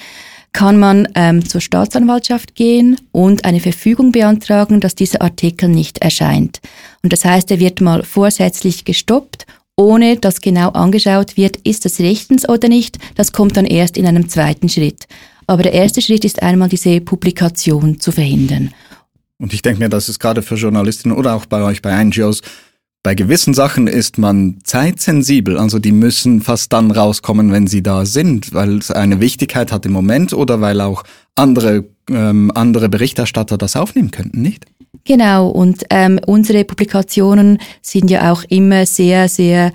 kann 0.55 0.79
man 0.79 1.09
ähm, 1.17 1.45
zur 1.47 1.61
Staatsanwaltschaft 1.61 2.55
gehen 2.55 2.97
und 3.13 3.45
eine 3.45 3.61
Verfügung 3.61 4.13
beantragen, 4.13 4.81
dass 4.81 4.95
dieser 4.95 5.21
Artikel 5.21 5.69
nicht 5.69 5.99
erscheint. 5.99 6.61
Und 7.03 7.13
das 7.13 7.25
heißt, 7.25 7.51
er 7.51 7.59
wird 7.59 7.81
mal 7.81 8.05
vorsätzlich 8.05 8.85
gestoppt, 8.85 9.47
ohne 9.77 10.17
dass 10.17 10.41
genau 10.41 10.71
angeschaut 10.71 11.37
wird, 11.37 11.57
ist 11.59 11.85
das 11.85 11.99
rechtens 11.99 12.49
oder 12.49 12.69
nicht. 12.69 12.99
Das 13.17 13.33
kommt 13.33 13.57
dann 13.57 13.67
erst 13.67 13.99
in 13.99 14.07
einem 14.07 14.29
zweiten 14.29 14.69
Schritt. 14.69 15.09
Aber 15.49 15.65
der 15.65 15.73
erste 15.73 16.01
Schritt 16.01 16.25
ist 16.25 16.41
einmal 16.43 16.69
diese 16.69 17.01
Publikation 17.01 17.99
zu 17.99 18.13
verhindern. 18.13 18.73
Und 19.39 19.53
ich 19.53 19.61
denke 19.61 19.81
mir, 19.81 19.89
das 19.89 20.09
ist 20.09 20.21
gerade 20.21 20.43
für 20.43 20.55
Journalistinnen 20.55 21.19
oder 21.19 21.35
auch 21.35 21.47
bei 21.47 21.63
euch 21.65 21.83
bei 21.83 22.03
NGOs 22.03 22.43
bei 23.05 23.15
gewissen 23.15 23.53
Sachen 23.53 23.87
ist 23.87 24.17
man 24.17 24.57
zeitsensibel, 24.65 25.59
also 25.59 25.79
die 25.79 25.93
müssen 25.93 26.41
fast 26.41 26.73
dann 26.73 26.91
rauskommen, 26.91 27.53
wenn 27.53 27.67
sie 27.67 27.83
da 27.83 28.07
sind, 28.07 28.55
weil 28.55 28.79
es 28.79 28.91
eine 28.91 29.21
Wichtigkeit 29.21 29.71
hat 29.73 29.85
im 29.85 29.93
Moment 29.93 30.33
oder 30.33 30.63
weil 30.63 30.81
auch 30.81 31.05
andere, 31.35 31.85
ähm, 32.11 32.51
andere 32.55 32.89
Berichterstatter 32.89 33.59
das 33.59 33.77
aufnehmen 33.77 34.11
könnten, 34.11 34.41
nicht? 34.41 34.65
Genau, 35.05 35.49
und 35.49 35.85
ähm, 35.91 36.19
unsere 36.25 36.65
Publikationen 36.65 37.59
sind 37.83 38.11
ja 38.11 38.33
auch 38.33 38.43
immer 38.45 38.87
sehr, 38.87 39.29
sehr 39.29 39.75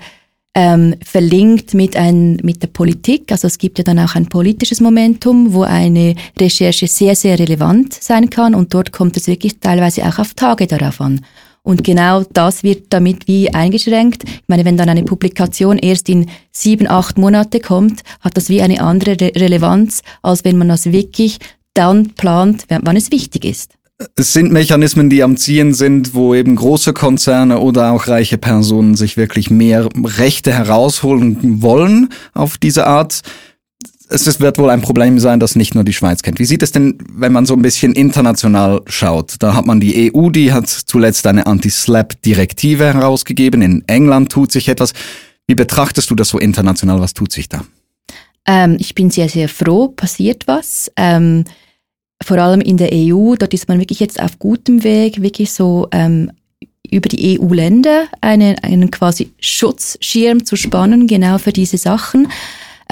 ähm, 0.56 0.96
verlinkt 1.04 1.72
mit, 1.72 1.94
ein, 1.94 2.38
mit 2.42 2.64
der 2.64 2.66
Politik. 2.66 3.30
Also 3.30 3.46
es 3.46 3.58
gibt 3.58 3.78
ja 3.78 3.84
dann 3.84 4.00
auch 4.00 4.16
ein 4.16 4.26
politisches 4.26 4.80
Momentum, 4.80 5.52
wo 5.52 5.62
eine 5.62 6.16
Recherche 6.36 6.88
sehr, 6.88 7.14
sehr 7.14 7.38
relevant 7.38 7.94
sein 7.94 8.28
kann 8.28 8.56
und 8.56 8.74
dort 8.74 8.90
kommt 8.90 9.16
es 9.16 9.28
wirklich 9.28 9.60
teilweise 9.60 10.04
auch 10.04 10.18
auf 10.18 10.34
Tage 10.34 10.66
darauf 10.66 11.00
an. 11.00 11.20
Und 11.62 11.84
genau 11.84 12.24
das 12.32 12.62
wird 12.62 12.86
damit 12.90 13.28
wie 13.28 13.52
eingeschränkt. 13.52 14.24
Ich 14.24 14.48
meine, 14.48 14.64
wenn 14.64 14.76
dann 14.76 14.88
eine 14.88 15.04
Publikation 15.04 15.78
erst 15.78 16.08
in 16.08 16.30
sieben, 16.52 16.88
acht 16.88 17.18
Monate 17.18 17.60
kommt, 17.60 18.00
hat 18.20 18.36
das 18.36 18.48
wie 18.48 18.62
eine 18.62 18.80
andere 18.80 19.12
Re 19.20 19.32
Relevanz, 19.36 20.02
als 20.22 20.44
wenn 20.44 20.58
man 20.58 20.68
das 20.68 20.86
wirklich 20.86 21.38
dann 21.74 22.10
plant, 22.14 22.64
wann 22.68 22.96
es 22.96 23.12
wichtig 23.12 23.44
ist. 23.44 23.74
Es 24.16 24.32
sind 24.32 24.50
Mechanismen, 24.50 25.10
die 25.10 25.22
am 25.22 25.36
Ziehen 25.36 25.74
sind, 25.74 26.14
wo 26.14 26.34
eben 26.34 26.56
große 26.56 26.94
Konzerne 26.94 27.58
oder 27.58 27.92
auch 27.92 28.08
reiche 28.08 28.38
Personen 28.38 28.94
sich 28.94 29.18
wirklich 29.18 29.50
mehr 29.50 29.88
Rechte 30.02 30.54
herausholen 30.54 31.60
wollen 31.60 32.08
auf 32.32 32.56
diese 32.56 32.86
Art 32.86 33.20
es 34.10 34.40
wird 34.40 34.58
wohl 34.58 34.70
ein 34.70 34.82
Problem 34.82 35.18
sein, 35.18 35.40
das 35.40 35.56
nicht 35.56 35.74
nur 35.74 35.84
die 35.84 35.92
Schweiz 35.92 36.22
kennt. 36.22 36.38
Wie 36.38 36.44
sieht 36.44 36.62
es 36.62 36.72
denn, 36.72 36.98
wenn 37.12 37.32
man 37.32 37.46
so 37.46 37.54
ein 37.54 37.62
bisschen 37.62 37.92
international 37.92 38.82
schaut? 38.86 39.36
Da 39.38 39.54
hat 39.54 39.66
man 39.66 39.80
die 39.80 40.12
EU, 40.12 40.30
die 40.30 40.52
hat 40.52 40.68
zuletzt 40.68 41.26
eine 41.26 41.46
Anti-Slap-Direktive 41.46 42.94
herausgegeben. 42.94 43.62
In 43.62 43.84
England 43.86 44.32
tut 44.32 44.52
sich 44.52 44.68
etwas. 44.68 44.92
Wie 45.46 45.54
betrachtest 45.54 46.10
du 46.10 46.14
das 46.14 46.28
so 46.28 46.38
international? 46.38 47.00
Was 47.00 47.14
tut 47.14 47.32
sich 47.32 47.48
da? 47.48 47.64
Ähm, 48.46 48.76
ich 48.80 48.94
bin 48.94 49.10
sehr, 49.10 49.28
sehr 49.28 49.48
froh, 49.48 49.88
passiert 49.88 50.46
was. 50.46 50.90
Ähm, 50.96 51.44
vor 52.22 52.38
allem 52.38 52.60
in 52.60 52.76
der 52.76 52.90
EU, 52.92 53.34
dort 53.36 53.54
ist 53.54 53.68
man 53.68 53.78
wirklich 53.78 54.00
jetzt 54.00 54.20
auf 54.20 54.38
gutem 54.38 54.82
Weg, 54.82 55.22
wirklich 55.22 55.52
so 55.52 55.88
ähm, 55.92 56.30
über 56.90 57.08
die 57.08 57.38
EU-Länder 57.38 58.06
eine, 58.20 58.56
einen 58.62 58.90
quasi 58.90 59.32
Schutzschirm 59.40 60.44
zu 60.44 60.56
spannen, 60.56 61.06
genau 61.06 61.38
für 61.38 61.52
diese 61.52 61.78
Sachen. 61.78 62.28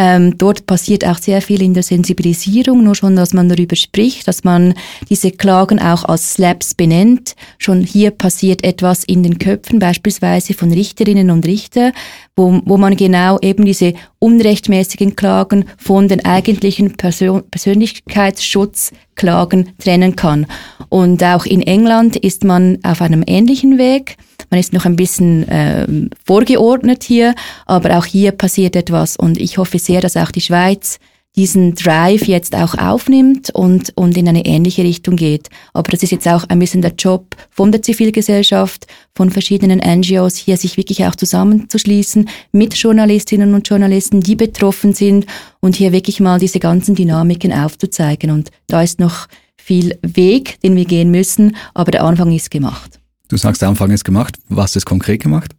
Ähm, 0.00 0.38
dort 0.38 0.66
passiert 0.66 1.04
auch 1.04 1.18
sehr 1.18 1.42
viel 1.42 1.60
in 1.60 1.74
der 1.74 1.82
Sensibilisierung, 1.82 2.84
nur 2.84 2.94
schon, 2.94 3.16
dass 3.16 3.34
man 3.34 3.48
darüber 3.48 3.74
spricht, 3.74 4.28
dass 4.28 4.44
man 4.44 4.74
diese 5.10 5.32
Klagen 5.32 5.80
auch 5.80 6.04
als 6.04 6.34
Slaps 6.34 6.76
benennt. 6.76 7.34
Schon 7.58 7.82
hier 7.82 8.12
passiert 8.12 8.62
etwas 8.62 9.02
in 9.02 9.24
den 9.24 9.38
Köpfen, 9.38 9.80
beispielsweise 9.80 10.54
von 10.54 10.72
Richterinnen 10.72 11.30
und 11.30 11.44
Richter, 11.44 11.90
wo, 12.36 12.60
wo 12.64 12.76
man 12.76 12.96
genau 12.96 13.40
eben 13.40 13.64
diese 13.64 13.94
unrechtmäßigen 14.20 15.16
Klagen 15.16 15.64
von 15.76 16.06
den 16.06 16.24
eigentlichen 16.24 16.96
Persön 16.96 17.42
Persönlichkeitsschutzklagen 17.50 19.70
trennen 19.78 20.14
kann. 20.14 20.46
Und 20.90 21.24
auch 21.24 21.44
in 21.44 21.60
England 21.60 22.14
ist 22.14 22.44
man 22.44 22.78
auf 22.84 23.02
einem 23.02 23.24
ähnlichen 23.26 23.78
Weg. 23.78 24.16
Man 24.50 24.60
ist 24.60 24.72
noch 24.72 24.84
ein 24.84 24.96
bisschen 24.96 25.46
äh, 25.48 25.86
vorgeordnet 26.24 27.04
hier, 27.04 27.34
aber 27.66 27.98
auch 27.98 28.06
hier 28.06 28.32
passiert 28.32 28.76
etwas 28.76 29.16
und 29.16 29.38
ich 29.38 29.58
hoffe 29.58 29.78
sehr, 29.78 30.00
dass 30.00 30.16
auch 30.16 30.30
die 30.30 30.40
Schweiz 30.40 30.98
diesen 31.38 31.76
Drive 31.76 32.26
jetzt 32.26 32.56
auch 32.56 32.74
aufnimmt 32.74 33.50
und, 33.50 33.92
und 33.96 34.16
in 34.16 34.28
eine 34.28 34.44
ähnliche 34.44 34.82
Richtung 34.82 35.14
geht. 35.14 35.48
Aber 35.72 35.88
das 35.92 36.02
ist 36.02 36.10
jetzt 36.10 36.26
auch 36.26 36.44
ein 36.48 36.58
bisschen 36.58 36.82
der 36.82 36.94
Job 36.98 37.36
von 37.50 37.70
der 37.70 37.80
Zivilgesellschaft, 37.80 38.88
von 39.14 39.30
verschiedenen 39.30 39.78
NGOs, 39.78 40.34
hier 40.34 40.56
sich 40.56 40.76
wirklich 40.76 41.04
auch 41.04 41.14
zusammenzuschließen 41.14 42.28
mit 42.50 42.74
Journalistinnen 42.74 43.54
und 43.54 43.68
Journalisten, 43.68 44.20
die 44.20 44.34
betroffen 44.34 44.94
sind 44.94 45.26
und 45.60 45.76
hier 45.76 45.92
wirklich 45.92 46.18
mal 46.18 46.40
diese 46.40 46.58
ganzen 46.58 46.96
Dynamiken 46.96 47.52
aufzuzeigen. 47.52 48.32
Und 48.32 48.50
da 48.66 48.82
ist 48.82 48.98
noch 48.98 49.28
viel 49.56 49.96
Weg, 50.02 50.60
den 50.62 50.74
wir 50.74 50.86
gehen 50.86 51.12
müssen, 51.12 51.54
aber 51.72 51.92
der 51.92 52.02
Anfang 52.02 52.32
ist 52.32 52.50
gemacht. 52.50 52.97
Du 53.28 53.36
sagst, 53.36 53.60
der 53.62 53.68
Anfang 53.68 53.90
ist 53.90 54.04
gemacht. 54.04 54.36
Was 54.48 54.74
ist 54.74 54.86
konkret 54.86 55.22
gemacht? 55.22 55.54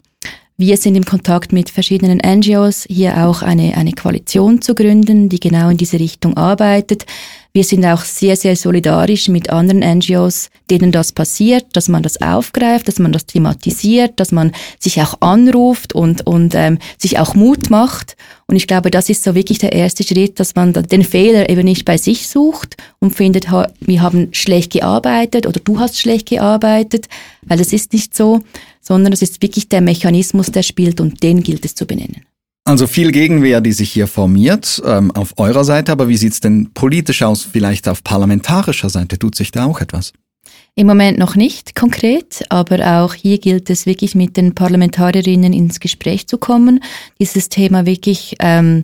Wir 0.57 0.75
sind 0.75 0.95
im 0.95 1.05
Kontakt 1.05 1.53
mit 1.53 1.69
verschiedenen 1.69 2.17
NGOs, 2.17 2.85
hier 2.89 3.25
auch 3.25 3.43
eine, 3.43 3.77
eine 3.77 3.93
Koalition 3.93 4.61
zu 4.61 4.75
gründen, 4.75 5.29
die 5.29 5.39
genau 5.39 5.69
in 5.69 5.77
diese 5.77 5.99
Richtung 5.99 6.35
arbeitet. 6.35 7.05
Wir 7.51 7.63
sind 7.63 7.83
auch 7.83 8.03
sehr, 8.03 8.35
sehr 8.35 8.55
solidarisch 8.55 9.27
mit 9.27 9.49
anderen 9.49 9.79
NGOs, 9.79 10.49
denen 10.69 10.91
das 10.91 11.11
passiert, 11.11 11.65
dass 11.73 11.87
man 11.87 12.03
das 12.03 12.21
aufgreift, 12.21 12.87
dass 12.87 12.99
man 12.99 13.11
das 13.11 13.25
thematisiert, 13.25 14.19
dass 14.19 14.31
man 14.31 14.51
sich 14.79 15.01
auch 15.01 15.19
anruft 15.21 15.93
und, 15.93 16.27
und 16.27 16.53
ähm, 16.53 16.77
sich 16.99 17.17
auch 17.17 17.33
Mut 17.33 17.71
macht. 17.71 18.15
Und 18.45 18.55
ich 18.55 18.67
glaube, 18.67 18.91
das 18.91 19.09
ist 19.09 19.23
so 19.23 19.33
wirklich 19.33 19.57
der 19.57 19.73
erste 19.73 20.03
Schritt, 20.03 20.39
dass 20.39 20.53
man 20.53 20.73
den 20.73 21.03
Fehler 21.03 21.49
eben 21.49 21.63
nicht 21.63 21.85
bei 21.85 21.97
sich 21.97 22.27
sucht 22.27 22.77
und 22.99 23.15
findet, 23.15 23.47
wir 23.79 24.01
haben 24.01 24.29
schlecht 24.31 24.71
gearbeitet 24.71 25.47
oder 25.47 25.59
du 25.59 25.79
hast 25.79 25.99
schlecht 25.99 26.29
gearbeitet, 26.29 27.07
weil 27.41 27.57
das 27.57 27.73
ist 27.73 27.93
nicht 27.93 28.15
so, 28.15 28.41
sondern 28.79 29.11
es 29.11 29.23
ist 29.23 29.41
wirklich 29.41 29.69
der 29.69 29.81
Mechanismus, 29.81 30.51
der 30.51 30.63
spielt 30.63 31.01
und 31.01 31.23
den 31.23 31.41
gilt 31.41 31.65
es 31.65 31.73
zu 31.73 31.87
benennen. 31.87 32.28
Also 32.65 32.87
viel 32.87 33.11
Gegenwehr, 33.11 33.61
die 33.61 33.71
sich 33.71 33.91
hier 33.91 34.07
formiert 34.07 34.81
ähm, 34.85 35.11
auf 35.11 35.33
eurer 35.37 35.63
Seite, 35.63 35.91
aber 35.91 36.07
wie 36.07 36.17
sieht's 36.17 36.39
denn 36.39 36.71
politisch 36.73 37.23
aus, 37.23 37.43
vielleicht 37.43 37.87
auf 37.87 38.03
parlamentarischer 38.03 38.89
Seite? 38.89 39.17
Tut 39.17 39.35
sich 39.35 39.51
da 39.51 39.65
auch 39.65 39.81
etwas? 39.81 40.13
Im 40.75 40.87
Moment 40.87 41.17
noch 41.17 41.35
nicht 41.35 41.75
konkret, 41.75 42.45
aber 42.49 43.01
auch 43.01 43.13
hier 43.13 43.39
gilt 43.39 43.69
es 43.69 43.85
wirklich 43.85 44.15
mit 44.15 44.37
den 44.37 44.55
Parlamentarierinnen 44.55 45.51
ins 45.51 45.79
Gespräch 45.79 46.27
zu 46.27 46.37
kommen, 46.37 46.81
dieses 47.19 47.49
Thema 47.49 47.85
wirklich 47.85 48.35
ähm, 48.39 48.83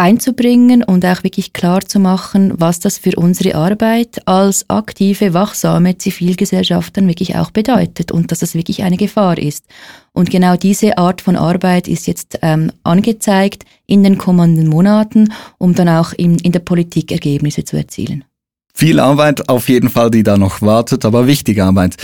einzubringen 0.00 0.82
und 0.82 1.04
auch 1.04 1.22
wirklich 1.22 1.52
klar 1.52 1.82
zu 1.82 2.00
machen, 2.00 2.54
was 2.56 2.80
das 2.80 2.96
für 2.96 3.12
unsere 3.16 3.54
Arbeit 3.54 4.26
als 4.26 4.68
aktive, 4.70 5.34
wachsame 5.34 5.98
Zivilgesellschaft 5.98 6.96
dann 6.96 7.06
wirklich 7.06 7.36
auch 7.36 7.50
bedeutet 7.50 8.10
und 8.10 8.32
dass 8.32 8.38
das 8.38 8.54
wirklich 8.54 8.82
eine 8.82 8.96
Gefahr 8.96 9.36
ist. 9.36 9.66
Und 10.12 10.30
genau 10.30 10.56
diese 10.56 10.96
Art 10.96 11.20
von 11.20 11.36
Arbeit 11.36 11.86
ist 11.86 12.06
jetzt 12.06 12.38
ähm, 12.40 12.72
angezeigt 12.82 13.64
in 13.86 14.02
den 14.02 14.16
kommenden 14.16 14.68
Monaten, 14.68 15.32
um 15.58 15.74
dann 15.74 15.88
auch 15.88 16.14
in, 16.14 16.38
in 16.38 16.52
der 16.52 16.60
Politik 16.60 17.12
Ergebnisse 17.12 17.64
zu 17.64 17.76
erzielen. 17.76 18.24
Viel 18.72 19.00
Arbeit 19.00 19.50
auf 19.50 19.68
jeden 19.68 19.90
Fall, 19.90 20.10
die 20.10 20.22
da 20.22 20.38
noch 20.38 20.62
wartet, 20.62 21.04
aber 21.04 21.26
wichtige 21.26 21.64
Arbeit. 21.64 21.96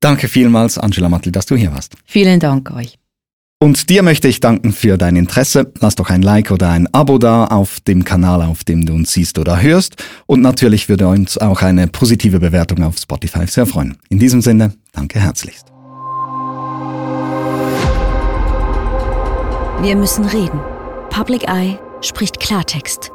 Danke 0.00 0.26
vielmals, 0.26 0.78
Angela 0.78 1.10
Mattel, 1.10 1.32
dass 1.32 1.44
du 1.44 1.54
hier 1.54 1.72
warst. 1.72 1.94
Vielen 2.06 2.40
Dank 2.40 2.70
euch. 2.72 3.01
Und 3.62 3.90
dir 3.90 4.02
möchte 4.02 4.26
ich 4.26 4.40
danken 4.40 4.72
für 4.72 4.98
dein 4.98 5.14
Interesse. 5.14 5.70
Lass 5.78 5.94
doch 5.94 6.10
ein 6.10 6.20
Like 6.20 6.50
oder 6.50 6.70
ein 6.70 6.92
Abo 6.92 7.18
da 7.18 7.44
auf 7.44 7.78
dem 7.78 8.02
Kanal, 8.02 8.42
auf 8.42 8.64
dem 8.64 8.84
du 8.84 8.92
uns 8.92 9.12
siehst 9.12 9.38
oder 9.38 9.62
hörst. 9.62 10.02
Und 10.26 10.40
natürlich 10.40 10.88
würde 10.88 11.06
uns 11.06 11.38
auch 11.38 11.62
eine 11.62 11.86
positive 11.86 12.40
Bewertung 12.40 12.82
auf 12.82 12.96
Spotify 12.98 13.46
sehr 13.46 13.66
freuen. 13.66 13.98
In 14.08 14.18
diesem 14.18 14.40
Sinne, 14.40 14.72
danke 14.90 15.20
herzlichst. 15.20 15.68
Wir 19.80 19.94
müssen 19.94 20.24
reden. 20.24 20.58
Public 21.10 21.44
Eye 21.44 21.78
spricht 22.00 22.40
Klartext. 22.40 23.12